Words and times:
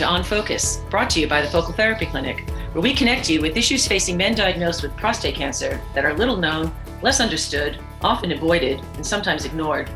to 0.00 0.06
On 0.06 0.24
Focus, 0.24 0.80
brought 0.88 1.10
to 1.10 1.20
you 1.20 1.28
by 1.28 1.42
the 1.42 1.48
Focal 1.50 1.74
Therapy 1.74 2.06
Clinic, 2.06 2.48
where 2.72 2.80
we 2.80 2.94
connect 2.94 3.28
you 3.28 3.42
with 3.42 3.54
issues 3.54 3.86
facing 3.86 4.16
men 4.16 4.34
diagnosed 4.34 4.82
with 4.82 4.96
prostate 4.96 5.34
cancer 5.34 5.78
that 5.94 6.06
are 6.06 6.14
little 6.14 6.38
known, 6.38 6.74
less 7.02 7.20
understood, 7.20 7.78
often 8.00 8.32
avoided, 8.32 8.80
and 8.94 9.04
sometimes 9.04 9.44
ignored. 9.44 9.90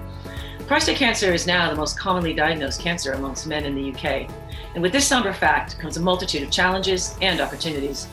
Prostate 0.66 0.98
cancer 0.98 1.32
is 1.32 1.46
now 1.46 1.70
the 1.70 1.76
most 1.76 1.98
commonly 1.98 2.34
diagnosed 2.34 2.82
cancer 2.82 3.12
amongst 3.12 3.46
men 3.46 3.64
in 3.64 3.74
the 3.74 3.94
UK. 3.94 4.30
And 4.74 4.82
with 4.82 4.92
this 4.92 5.06
somber 5.06 5.32
fact 5.32 5.78
comes 5.78 5.96
a 5.96 6.02
multitude 6.02 6.42
of 6.42 6.50
challenges 6.50 7.16
and 7.22 7.40
opportunities. 7.40 8.06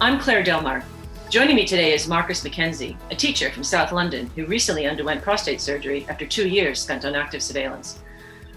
I'm 0.00 0.20
Claire 0.20 0.44
Delmar. 0.44 0.84
Joining 1.30 1.56
me 1.56 1.66
today 1.66 1.94
is 1.94 2.06
Marcus 2.06 2.44
McKenzie, 2.44 2.96
a 3.10 3.16
teacher 3.16 3.50
from 3.50 3.64
South 3.64 3.90
London 3.90 4.30
who 4.36 4.46
recently 4.46 4.86
underwent 4.86 5.22
prostate 5.22 5.60
surgery 5.60 6.06
after 6.08 6.26
two 6.26 6.48
years 6.48 6.80
spent 6.80 7.04
on 7.04 7.16
active 7.16 7.42
surveillance. 7.42 7.98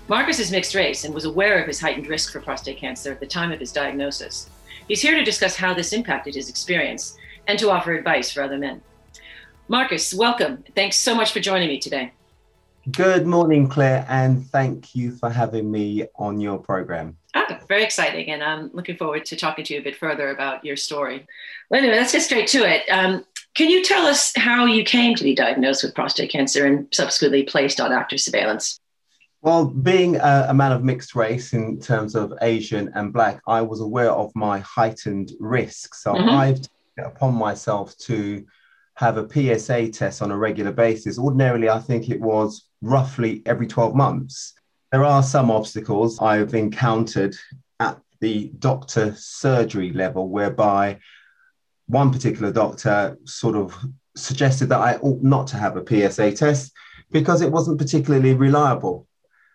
Marcus 0.07 0.37
is 0.37 0.51
mixed 0.51 0.75
race 0.75 1.03
and 1.03 1.15
was 1.15 1.25
aware 1.25 1.59
of 1.59 1.65
his 1.65 1.79
heightened 1.79 2.05
risk 2.05 2.31
for 2.31 2.39
prostate 2.39 2.77
cancer 2.77 3.11
at 3.11 3.19
the 3.19 3.25
time 3.25 3.51
of 3.51 3.59
his 3.59 3.71
diagnosis. 3.71 4.47
He's 4.87 5.01
here 5.01 5.15
to 5.15 5.23
discuss 5.23 5.55
how 5.55 5.73
this 5.73 5.93
impacted 5.93 6.35
his 6.35 6.47
experience 6.47 7.17
and 7.47 7.57
to 7.57 7.71
offer 7.71 7.93
advice 7.93 8.31
for 8.31 8.43
other 8.43 8.59
men. 8.59 8.81
Marcus, 9.67 10.13
welcome. 10.13 10.63
Thanks 10.75 10.97
so 10.97 11.15
much 11.15 11.33
for 11.33 11.39
joining 11.39 11.69
me 11.69 11.79
today. 11.79 12.11
Good 12.91 13.25
morning, 13.25 13.67
Claire, 13.67 14.05
and 14.07 14.45
thank 14.45 14.93
you 14.93 15.11
for 15.11 15.31
having 15.31 15.71
me 15.71 16.05
on 16.17 16.39
your 16.39 16.59
program. 16.59 17.17
Ah, 17.33 17.59
very 17.67 17.83
exciting, 17.83 18.29
and 18.29 18.43
I'm 18.43 18.69
looking 18.73 18.97
forward 18.97 19.25
to 19.25 19.35
talking 19.35 19.65
to 19.65 19.73
you 19.73 19.79
a 19.79 19.83
bit 19.83 19.95
further 19.95 20.29
about 20.29 20.63
your 20.63 20.75
story. 20.75 21.25
Well, 21.71 21.79
anyway, 21.79 21.97
let's 21.97 22.11
get 22.11 22.21
straight 22.21 22.47
to 22.49 22.59
it. 22.59 22.87
Um, 22.91 23.25
can 23.55 23.71
you 23.71 23.83
tell 23.83 24.05
us 24.05 24.33
how 24.35 24.65
you 24.65 24.83
came 24.83 25.15
to 25.15 25.23
be 25.23 25.33
diagnosed 25.33 25.83
with 25.83 25.95
prostate 25.95 26.29
cancer 26.29 26.67
and 26.67 26.87
subsequently 26.93 27.41
placed 27.41 27.81
on 27.81 27.91
active 27.91 28.19
surveillance? 28.19 28.79
Well, 29.45 29.65
being 29.65 30.15
a, 30.15 30.47
a, 30.49 30.53
man 30.55 30.71
of 30.71 30.83
mixed 30.83 31.13
race 31.13 31.53
in 31.53 31.79
terms 31.79 32.15
of 32.15 32.33
Asian 32.41 32.91
and 32.95 33.13
Black, 33.13 33.43
I 33.45 33.61
was 33.61 33.79
aware 33.79 34.09
of 34.09 34.35
my 34.35 34.57
heightened 34.61 35.33
risk. 35.39 35.93
So 35.93 36.15
mm-hmm. 36.15 36.29
I've 36.29 36.55
taken 36.55 36.71
it 36.97 37.05
upon 37.05 37.35
myself 37.35 37.95
to 38.07 38.43
have 38.95 39.17
a 39.17 39.29
PSA 39.29 39.89
test 39.89 40.23
on 40.23 40.31
a 40.31 40.37
regular 40.37 40.71
basis. 40.71 41.19
Ordinarily, 41.19 41.69
I 41.69 41.77
think 41.77 42.09
it 42.09 42.19
was 42.19 42.69
roughly 42.81 43.43
every 43.45 43.67
12 43.67 43.93
months. 43.93 44.55
There 44.91 45.03
are 45.03 45.21
some 45.21 45.51
obstacles 45.51 46.19
I've 46.19 46.55
encountered 46.55 47.35
at 47.79 48.01
the 48.21 48.51
doctor 48.57 49.13
surgery 49.15 49.91
level 49.93 50.27
whereby 50.27 50.97
one 51.85 52.11
particular 52.11 52.51
doctor 52.51 53.15
sort 53.25 53.55
of 53.55 53.77
suggested 54.15 54.69
that 54.69 54.79
I 54.79 54.95
ought 54.95 55.21
not 55.21 55.45
to 55.49 55.57
have 55.57 55.77
a 55.77 55.85
PSA 55.85 56.31
test 56.31 56.71
because 57.11 57.43
it 57.43 57.51
wasn't 57.51 57.77
particularly 57.77 58.33
reliable 58.33 59.07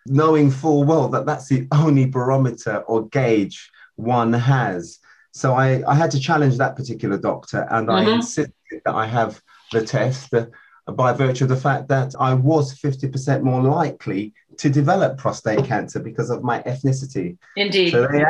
knowing 0.07 0.51
full 0.51 0.83
well 0.83 1.07
that 1.09 1.25
that's 1.25 1.47
the 1.47 1.67
only 1.71 2.05
barometer 2.05 2.77
or 2.87 3.07
gauge 3.09 3.71
one 3.95 4.33
has. 4.33 4.99
So 5.31 5.53
I, 5.53 5.83
I 5.87 5.95
had 5.95 6.11
to 6.11 6.19
challenge 6.19 6.57
that 6.57 6.75
particular 6.75 7.17
doctor 7.17 7.67
and 7.71 7.87
mm-hmm. 7.87 8.09
I 8.09 8.11
insisted 8.11 8.53
that 8.85 8.95
I 8.95 9.05
have 9.05 9.41
the 9.71 9.85
test 9.85 10.33
uh, 10.33 10.45
by 10.91 11.13
virtue 11.13 11.45
of 11.45 11.49
the 11.49 11.55
fact 11.55 11.87
that 11.89 12.13
I 12.19 12.33
was 12.33 12.77
50% 12.79 13.41
more 13.43 13.61
likely 13.61 14.33
to 14.57 14.69
develop 14.69 15.17
prostate 15.17 15.65
cancer 15.65 15.99
because 15.99 16.29
of 16.29 16.43
my 16.43 16.61
ethnicity. 16.63 17.37
Indeed. 17.55 17.91
So 17.91 18.07
they, 18.07 18.25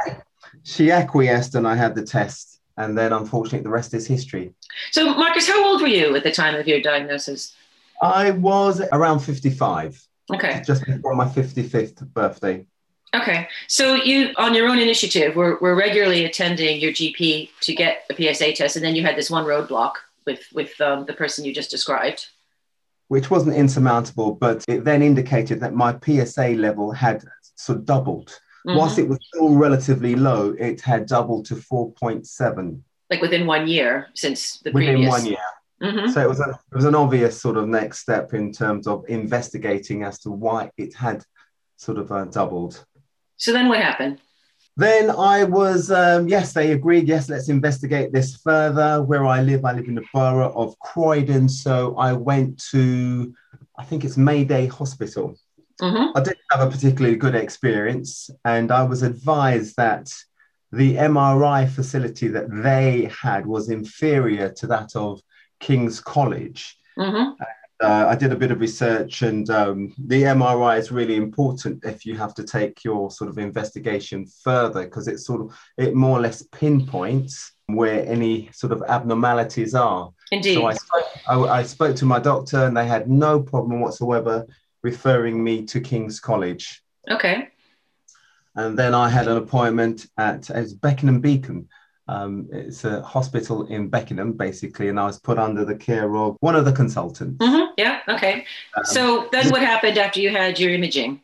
she 0.63 0.91
acquiesced 0.91 1.55
and 1.55 1.67
I 1.67 1.75
had 1.75 1.95
the 1.95 2.03
test. 2.03 2.59
And 2.77 2.97
then 2.97 3.13
unfortunately, 3.13 3.63
the 3.63 3.69
rest 3.69 3.93
is 3.93 4.07
history. 4.07 4.53
So, 4.91 5.13
Marcus, 5.13 5.47
how 5.47 5.63
old 5.65 5.81
were 5.81 5.87
you 5.87 6.15
at 6.15 6.23
the 6.23 6.31
time 6.31 6.55
of 6.55 6.67
your 6.67 6.81
diagnosis? 6.81 7.53
I 8.01 8.31
was 8.31 8.81
around 8.91 9.19
55. 9.19 10.01
Okay. 10.33 10.61
Just 10.65 10.85
before 10.85 11.15
my 11.15 11.25
55th 11.25 12.05
birthday. 12.13 12.65
Okay. 13.13 13.47
So 13.67 13.95
you, 13.95 14.31
on 14.37 14.53
your 14.53 14.67
own 14.67 14.79
initiative, 14.79 15.35
were, 15.35 15.57
were 15.59 15.75
regularly 15.75 16.25
attending 16.25 16.79
your 16.79 16.91
GP 16.91 17.49
to 17.61 17.75
get 17.75 18.05
a 18.09 18.15
PSA 18.15 18.53
test, 18.53 18.75
and 18.77 18.85
then 18.85 18.95
you 18.95 19.03
had 19.03 19.17
this 19.17 19.29
one 19.29 19.45
roadblock 19.45 19.93
with 20.25 20.41
with 20.53 20.79
um, 20.79 21.05
the 21.05 21.13
person 21.13 21.43
you 21.43 21.53
just 21.53 21.71
described. 21.71 22.27
Which 23.09 23.29
wasn't 23.29 23.57
insurmountable, 23.57 24.35
but 24.35 24.63
it 24.69 24.85
then 24.85 25.01
indicated 25.01 25.59
that 25.59 25.73
my 25.73 25.97
PSA 25.99 26.49
level 26.49 26.91
had 26.91 27.23
sort 27.55 27.79
of 27.79 27.85
doubled. 27.85 28.39
Mm-hmm. 28.65 28.77
Whilst 28.77 28.99
it 28.99 29.09
was 29.09 29.19
still 29.23 29.55
relatively 29.55 30.15
low, 30.15 30.55
it 30.57 30.79
had 30.79 31.07
doubled 31.07 31.45
to 31.47 31.55
4.7. 31.55 32.79
Like 33.09 33.21
within 33.21 33.45
one 33.45 33.67
year 33.67 34.07
since 34.13 34.59
the 34.59 34.71
within 34.71 34.95
previous. 34.95 35.09
one 35.09 35.25
year. 35.25 35.37
Mm-hmm. 35.81 36.11
So 36.11 36.21
it 36.21 36.29
was 36.29 36.39
a, 36.39 36.49
it 36.49 36.75
was 36.75 36.85
an 36.85 36.95
obvious 36.95 37.41
sort 37.41 37.57
of 37.57 37.67
next 37.67 37.99
step 37.99 38.33
in 38.33 38.51
terms 38.51 38.87
of 38.87 39.03
investigating 39.07 40.03
as 40.03 40.19
to 40.19 40.31
why 40.31 40.69
it 40.77 40.93
had 40.93 41.23
sort 41.77 41.97
of 41.97 42.11
uh, 42.11 42.25
doubled. 42.25 42.85
So 43.37 43.51
then 43.51 43.67
what 43.67 43.79
happened? 43.79 44.19
Then 44.77 45.09
I 45.09 45.43
was, 45.43 45.91
um, 45.91 46.27
yes, 46.27 46.53
they 46.53 46.71
agreed, 46.71 47.07
yes, 47.07 47.29
let's 47.29 47.49
investigate 47.49 48.13
this 48.13 48.37
further. 48.37 49.03
Where 49.03 49.25
I 49.25 49.41
live, 49.41 49.65
I 49.65 49.73
live 49.73 49.87
in 49.87 49.95
the 49.95 50.05
borough 50.13 50.53
of 50.53 50.77
Croydon. 50.79 51.49
So 51.49 51.95
I 51.97 52.13
went 52.13 52.63
to, 52.71 53.33
I 53.77 53.83
think 53.83 54.05
it's 54.05 54.17
Mayday 54.17 54.67
Hospital. 54.67 55.35
Mm-hmm. 55.81 56.15
I 56.15 56.21
didn't 56.21 56.39
have 56.51 56.67
a 56.67 56.69
particularly 56.69 57.17
good 57.17 57.33
experience, 57.33 58.29
and 58.45 58.71
I 58.71 58.83
was 58.83 59.01
advised 59.01 59.75
that 59.77 60.13
the 60.71 60.95
MRI 60.95 61.67
facility 61.67 62.27
that 62.29 62.45
they 62.49 63.09
had 63.21 63.45
was 63.45 63.69
inferior 63.69 64.49
to 64.53 64.67
that 64.67 64.95
of 64.95 65.21
King's 65.61 66.01
College. 66.01 66.77
Mm-hmm. 66.97 67.41
Uh, 67.81 68.05
I 68.07 68.15
did 68.15 68.31
a 68.31 68.35
bit 68.35 68.51
of 68.51 68.59
research, 68.59 69.23
and 69.23 69.49
um, 69.49 69.93
the 69.97 70.23
MRI 70.23 70.77
is 70.77 70.91
really 70.91 71.15
important 71.15 71.83
if 71.83 72.05
you 72.05 72.15
have 72.15 72.35
to 72.35 72.43
take 72.43 72.83
your 72.83 73.09
sort 73.09 73.29
of 73.29 73.39
investigation 73.39 74.27
further 74.43 74.83
because 74.83 75.07
it 75.07 75.19
sort 75.19 75.41
of 75.41 75.57
it 75.77 75.95
more 75.95 76.19
or 76.19 76.21
less 76.21 76.43
pinpoints 76.43 77.53
where 77.65 78.05
any 78.05 78.49
sort 78.53 78.71
of 78.71 78.83
abnormalities 78.87 79.73
are. 79.73 80.11
Indeed. 80.31 80.55
So 80.55 80.65
I 80.67 80.73
spoke, 80.73 81.05
I, 81.27 81.39
I 81.39 81.63
spoke 81.63 81.95
to 81.95 82.05
my 82.05 82.19
doctor, 82.19 82.65
and 82.65 82.77
they 82.77 82.85
had 82.85 83.09
no 83.09 83.41
problem 83.41 83.79
whatsoever 83.79 84.45
referring 84.83 85.43
me 85.43 85.65
to 85.65 85.79
King's 85.81 86.19
College. 86.19 86.83
Okay. 87.09 87.47
And 88.55 88.77
then 88.77 88.93
I 88.93 89.09
had 89.09 89.27
an 89.27 89.37
appointment 89.37 90.07
at, 90.17 90.49
at 90.49 90.79
Beckenham 90.81 91.21
Beacon 91.21 91.67
um, 92.11 92.49
it's 92.51 92.83
a 92.83 93.01
hospital 93.01 93.65
in 93.67 93.87
Beckenham, 93.87 94.33
basically, 94.33 94.89
and 94.89 94.99
I 94.99 95.05
was 95.05 95.19
put 95.19 95.39
under 95.39 95.63
the 95.63 95.75
care 95.75 96.15
of 96.17 96.35
one 96.41 96.55
of 96.55 96.65
the 96.65 96.73
consultants. 96.73 97.37
Mm-hmm. 97.37 97.73
Yeah, 97.77 97.99
okay. 98.09 98.45
Um, 98.75 98.83
so 98.83 99.29
then 99.31 99.49
what 99.49 99.61
happened 99.61 99.97
after 99.97 100.19
you 100.19 100.29
had 100.29 100.59
your 100.59 100.71
imaging? 100.71 101.21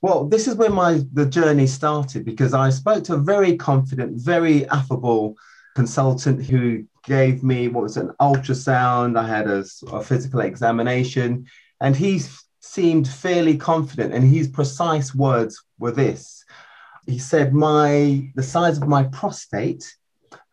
Well, 0.00 0.26
this 0.26 0.46
is 0.46 0.54
where 0.54 0.70
my 0.70 1.00
the 1.12 1.26
journey 1.26 1.66
started 1.66 2.24
because 2.24 2.54
I 2.54 2.70
spoke 2.70 3.02
to 3.04 3.14
a 3.14 3.18
very 3.18 3.56
confident, 3.56 4.16
very 4.16 4.66
affable 4.68 5.36
consultant 5.74 6.46
who 6.46 6.84
gave 7.04 7.42
me 7.42 7.68
what 7.68 7.82
was 7.82 7.96
an 7.96 8.12
ultrasound. 8.20 9.18
I 9.18 9.26
had 9.26 9.48
a, 9.48 9.64
a 9.92 10.02
physical 10.02 10.40
examination, 10.40 11.46
and 11.80 11.96
he 11.96 12.22
seemed 12.60 13.08
fairly 13.08 13.56
confident. 13.56 14.14
And 14.14 14.24
his 14.24 14.46
precise 14.46 15.14
words 15.14 15.60
were 15.78 15.92
this 15.92 16.39
he 17.10 17.18
said 17.18 17.52
my 17.52 18.30
the 18.34 18.42
size 18.42 18.78
of 18.78 18.88
my 18.88 19.04
prostate 19.04 19.84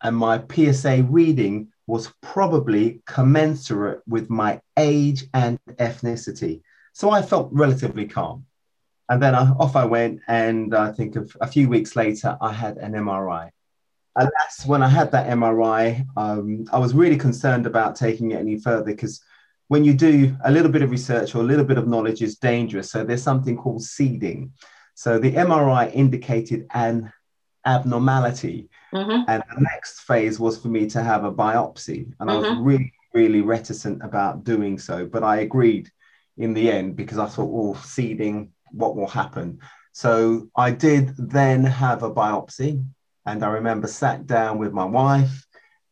and 0.01 0.15
my 0.15 0.43
PSA 0.51 1.03
reading 1.03 1.69
was 1.85 2.11
probably 2.21 3.01
commensurate 3.05 4.01
with 4.07 4.29
my 4.29 4.59
age 4.77 5.25
and 5.33 5.57
ethnicity. 5.77 6.61
So 6.93 7.09
I 7.11 7.21
felt 7.21 7.49
relatively 7.51 8.07
calm. 8.07 8.45
And 9.09 9.23
then 9.23 9.35
I, 9.35 9.51
off 9.51 9.75
I 9.77 9.85
went, 9.85 10.19
and 10.27 10.75
I 10.75 10.91
think 10.91 11.15
a 11.39 11.47
few 11.47 11.69
weeks 11.69 11.95
later, 11.95 12.37
I 12.41 12.51
had 12.51 12.77
an 12.77 12.91
MRI. 12.91 13.51
That's 14.17 14.65
when 14.65 14.83
I 14.83 14.89
had 14.89 15.11
that 15.11 15.27
MRI. 15.27 16.05
Um, 16.17 16.65
I 16.73 16.79
was 16.79 16.93
really 16.93 17.17
concerned 17.17 17.65
about 17.65 17.95
taking 17.95 18.31
it 18.31 18.39
any 18.39 18.59
further 18.59 18.83
because 18.83 19.21
when 19.69 19.83
you 19.83 19.93
do 19.93 20.35
a 20.43 20.51
little 20.51 20.71
bit 20.71 20.81
of 20.81 20.91
research 20.91 21.35
or 21.35 21.41
a 21.41 21.45
little 21.45 21.65
bit 21.65 21.77
of 21.77 21.87
knowledge 21.87 22.21
is 22.21 22.37
dangerous. 22.37 22.91
So 22.91 23.03
there's 23.03 23.23
something 23.23 23.55
called 23.55 23.83
seeding. 23.83 24.51
So 24.97 25.19
the 25.19 25.33
MRI 25.33 25.93
indicated 25.93 26.65
an 26.73 27.13
abnormality. 27.67 28.67
Mm-hmm. 28.91 29.29
And 29.29 29.43
the 29.55 29.61
next 29.61 29.99
phase 29.99 30.39
was 30.39 30.57
for 30.57 30.69
me 30.69 30.89
to 30.89 31.03
have 31.03 31.23
a 31.23 31.31
biopsy. 31.31 32.11
And 32.19 32.27
mm-hmm. 32.27 32.29
I 32.29 32.37
was 32.37 32.47
mm-hmm. 32.47 32.63
really, 32.63 32.93
really 33.13 33.41
reticent 33.41 34.03
about 34.03 34.43
doing 34.43 34.79
so. 34.79 35.05
But 35.05 35.23
I 35.23 35.41
agreed 35.41 35.91
in 36.37 36.55
the 36.55 36.71
end 36.71 36.95
because 36.95 37.19
I 37.19 37.27
thought, 37.27 37.51
well, 37.51 37.75
seeding, 37.75 38.51
what 38.71 38.95
will 38.95 39.07
happen? 39.07 39.59
So 39.91 40.49
I 40.55 40.71
did 40.71 41.15
then 41.15 41.63
have 41.63 42.01
a 42.01 42.11
biopsy. 42.11 42.83
And 43.27 43.43
I 43.43 43.49
remember 43.49 43.85
sat 43.85 44.25
down 44.25 44.57
with 44.57 44.73
my 44.73 44.85
wife 44.85 45.45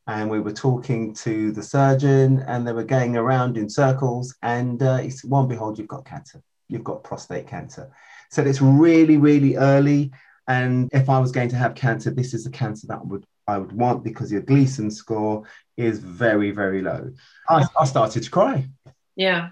and 0.07 0.31
we 0.31 0.39
were 0.39 0.51
talking 0.51 1.13
to 1.25 1.51
the 1.51 1.61
surgeon 1.61 2.43
and 2.47 2.67
they 2.67 2.73
were 2.73 2.83
going 2.83 3.17
around 3.17 3.55
in 3.55 3.69
circles. 3.69 4.35
And 4.41 4.81
uh, 4.81 4.97
he 4.97 5.11
said, 5.11 5.29
one, 5.29 5.47
behold, 5.47 5.77
you've 5.77 5.87
got 5.87 6.05
cancer. 6.05 6.41
You've 6.69 6.83
got 6.83 7.03
prostate 7.03 7.45
cancer 7.45 7.91
said 8.35 8.47
it's 8.47 8.61
really, 8.61 9.17
really 9.17 9.55
early. 9.55 10.11
And 10.47 10.89
if 10.93 11.09
I 11.09 11.19
was 11.19 11.31
going 11.31 11.49
to 11.49 11.55
have 11.55 11.73
cancer, 11.73 12.11
this 12.11 12.33
is 12.33 12.43
the 12.43 12.51
cancer 12.51 12.87
that 12.87 13.05
would 13.05 13.25
I 13.47 13.57
would 13.57 13.71
want 13.71 14.03
because 14.03 14.31
your 14.31 14.41
Gleason 14.41 14.89
score 14.89 15.43
is 15.77 15.99
very, 15.99 16.51
very 16.51 16.81
low. 16.81 17.11
I, 17.47 17.65
I 17.79 17.85
started 17.85 18.23
to 18.23 18.31
cry. 18.31 18.67
Yeah. 19.15 19.49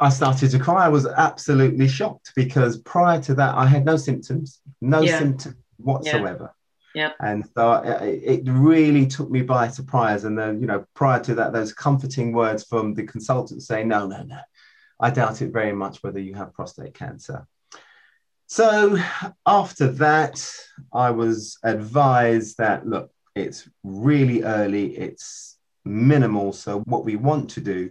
I 0.00 0.08
started 0.10 0.50
to 0.52 0.58
cry. 0.58 0.86
I 0.86 0.88
was 0.88 1.06
absolutely 1.06 1.88
shocked 1.88 2.32
because 2.36 2.78
prior 2.78 3.20
to 3.22 3.34
that, 3.34 3.54
I 3.56 3.66
had 3.66 3.84
no 3.84 3.96
symptoms. 3.96 4.60
no 4.80 5.00
Yeah. 5.00 5.18
symptom 5.18 5.56
whatsoever. 5.78 6.54
Yeah. 6.94 7.10
And 7.20 7.44
so 7.56 7.72
it, 7.72 8.22
it 8.24 8.42
really 8.48 9.06
took 9.06 9.28
me 9.28 9.42
by 9.42 9.68
surprise. 9.68 10.24
And 10.24 10.38
then, 10.38 10.60
you 10.60 10.66
know, 10.66 10.84
prior 10.94 11.20
to 11.24 11.34
that, 11.34 11.52
those 11.52 11.72
comforting 11.72 12.32
words 12.32 12.64
from 12.64 12.94
the 12.94 13.02
consultant 13.04 13.62
saying, 13.62 13.88
no, 13.88 14.06
no, 14.06 14.22
no, 14.22 14.38
I 15.00 15.10
doubt 15.10 15.42
it 15.42 15.52
very 15.52 15.72
much 15.72 16.02
whether 16.02 16.20
you 16.20 16.34
have 16.34 16.54
prostate 16.54 16.94
cancer. 16.94 17.46
So 18.46 18.98
after 19.46 19.88
that, 19.92 20.46
I 20.92 21.10
was 21.10 21.58
advised 21.62 22.58
that, 22.58 22.86
look, 22.86 23.10
it's 23.34 23.68
really 23.82 24.42
early, 24.42 24.96
it's 24.96 25.58
minimal. 25.84 26.52
So 26.52 26.80
what 26.80 27.04
we 27.04 27.16
want 27.16 27.50
to 27.50 27.60
do 27.60 27.90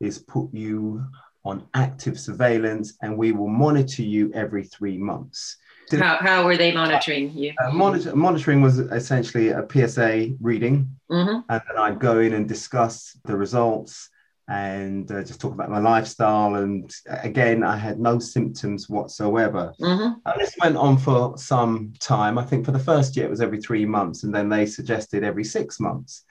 is 0.00 0.18
put 0.18 0.52
you 0.52 1.04
on 1.44 1.66
active 1.74 2.18
surveillance 2.18 2.94
and 3.02 3.16
we 3.16 3.32
will 3.32 3.48
monitor 3.48 4.02
you 4.02 4.30
every 4.34 4.64
three 4.64 4.98
months. 4.98 5.56
How, 5.90 6.16
how 6.20 6.44
were 6.44 6.56
they 6.56 6.72
monitoring 6.72 7.36
you? 7.36 7.52
Uh, 7.62 7.70
monitor, 7.72 8.14
monitoring 8.14 8.62
was 8.62 8.78
essentially 8.78 9.48
a 9.48 9.66
PSA 9.70 10.30
reading, 10.40 10.88
hmm 11.10 11.40
and 11.48 11.62
then 11.68 11.76
I'd 11.78 11.98
go 11.98 12.20
in 12.20 12.32
and 12.32 12.48
discuss 12.48 13.18
the 13.24 13.36
results 13.36 14.08
and 14.52 15.10
uh, 15.10 15.22
just 15.22 15.40
talk 15.40 15.54
about 15.54 15.70
my 15.70 15.78
lifestyle. 15.78 16.56
And 16.56 16.94
uh, 17.10 17.16
again, 17.22 17.64
I 17.64 17.76
had 17.76 17.98
no 17.98 18.18
symptoms 18.18 18.88
whatsoever. 18.88 19.72
hmm 19.78 20.08
And 20.26 20.40
this 20.40 20.54
went 20.60 20.76
on 20.76 20.98
for 20.98 21.38
some 21.38 21.94
time. 21.98 22.36
I 22.36 22.44
think 22.44 22.66
for 22.66 22.72
the 22.72 22.78
first 22.78 23.16
year 23.16 23.26
it 23.26 23.30
was 23.30 23.40
every 23.40 23.60
three 23.60 23.86
months, 23.86 24.24
and 24.24 24.34
then 24.34 24.50
they 24.50 24.66
suggested 24.66 25.24
every 25.24 25.44
six 25.44 25.80
months. 25.80 26.24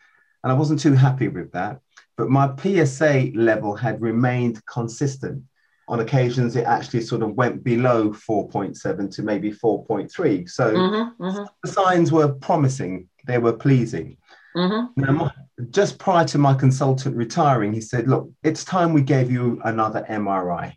And 0.43 0.51
I 0.51 0.55
wasn't 0.55 0.79
too 0.79 0.93
happy 0.93 1.29
with 1.29 1.51
that. 1.53 1.79
But 2.15 2.29
my 2.29 2.53
PSA 2.61 3.31
level 3.33 3.75
had 3.75 4.01
remained 4.01 4.63
consistent. 4.67 5.43
On 5.87 5.99
occasions, 5.99 6.55
it 6.55 6.65
actually 6.65 7.01
sort 7.01 7.23
of 7.23 7.33
went 7.33 7.63
below 7.63 8.11
4.7 8.11 9.13
to 9.15 9.23
maybe 9.23 9.51
4.3. 9.51 10.47
So 10.47 10.77
hmm 10.77 11.03
hmm 11.19 11.43
the 11.63 11.71
signs 11.71 12.11
were 12.11 12.33
promising, 12.33 13.09
they 13.25 13.39
were 13.39 13.53
pleasing. 13.53 14.17
Hmm 14.53 14.85
Now, 14.95 15.11
my- 15.11 15.31
just 15.69 15.99
prior 15.99 16.25
to 16.25 16.37
my 16.37 16.53
consultant 16.53 17.15
retiring, 17.15 17.71
he 17.73 17.81
said, 17.81 18.07
Look, 18.07 18.29
it's 18.43 18.63
time 18.65 18.93
we 18.93 19.01
gave 19.01 19.31
you 19.31 19.61
another 19.63 20.03
MRI. 20.09 20.75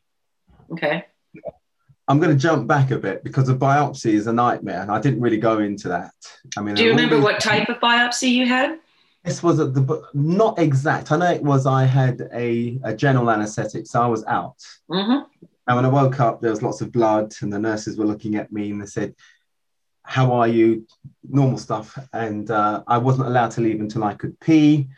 Okay. 0.73 1.05
I'm 2.07 2.21
going 2.21 2.37
to 2.37 2.37
jump 2.41 2.67
back 2.69 2.91
a 2.91 2.99
bit 2.99 3.25
because 3.25 3.49
a 3.49 3.55
biopsy 3.55 4.13
is 4.13 4.27
a 4.27 4.33
nightmare, 4.33 4.83
and 4.83 4.91
I 4.91 5.01
didn't 5.01 5.21
really 5.23 5.39
go 5.39 5.59
into 5.61 5.89
that. 5.89 6.13
I 6.57 6.61
mean, 6.61 6.75
Do 6.75 6.85
you 6.85 6.91
remember 6.91 7.19
what 7.19 7.41
type 7.41 7.71
of 7.71 7.79
biopsy 7.81 8.31
you 8.31 8.47
had? 8.47 8.79
This 9.25 9.43
was 9.43 9.57
the 9.57 10.03
not 10.13 10.59
exact. 10.59 11.11
I 11.13 11.17
know 11.17 11.31
it 11.33 11.43
was. 11.43 11.65
I 11.65 11.85
had 11.85 12.29
a, 12.35 12.79
a 12.85 12.95
general 12.95 13.31
anaesthetic, 13.31 13.87
so 13.87 14.03
I 14.03 14.07
was 14.07 14.23
out. 14.27 14.57
hmm 14.91 15.21
And 15.67 15.77
when 15.77 15.87
I 15.87 15.89
woke 15.89 16.21
up, 16.21 16.43
there 16.43 16.51
was 16.51 16.61
lots 16.63 16.83
of 16.83 16.93
blood, 16.93 17.33
and 17.41 17.51
the 17.51 17.59
nurses 17.59 17.97
were 17.97 18.05
looking 18.05 18.35
at 18.37 18.53
me 18.53 18.71
and 18.71 18.83
they 18.83 18.87
said, 18.87 19.15
How 20.05 20.33
are 20.33 20.49
you? 20.49 20.87
Normal 21.29 21.59
stuff. 21.59 21.99
And 22.13 22.51
uh, 22.51 22.83
I 22.87 22.99
wasn't 22.99 23.27
allowed 23.29 23.51
to 23.53 23.61
leave 23.61 23.81
until 23.81 24.05
I 24.05 24.15
could 24.15 24.39
pee, 24.39 24.89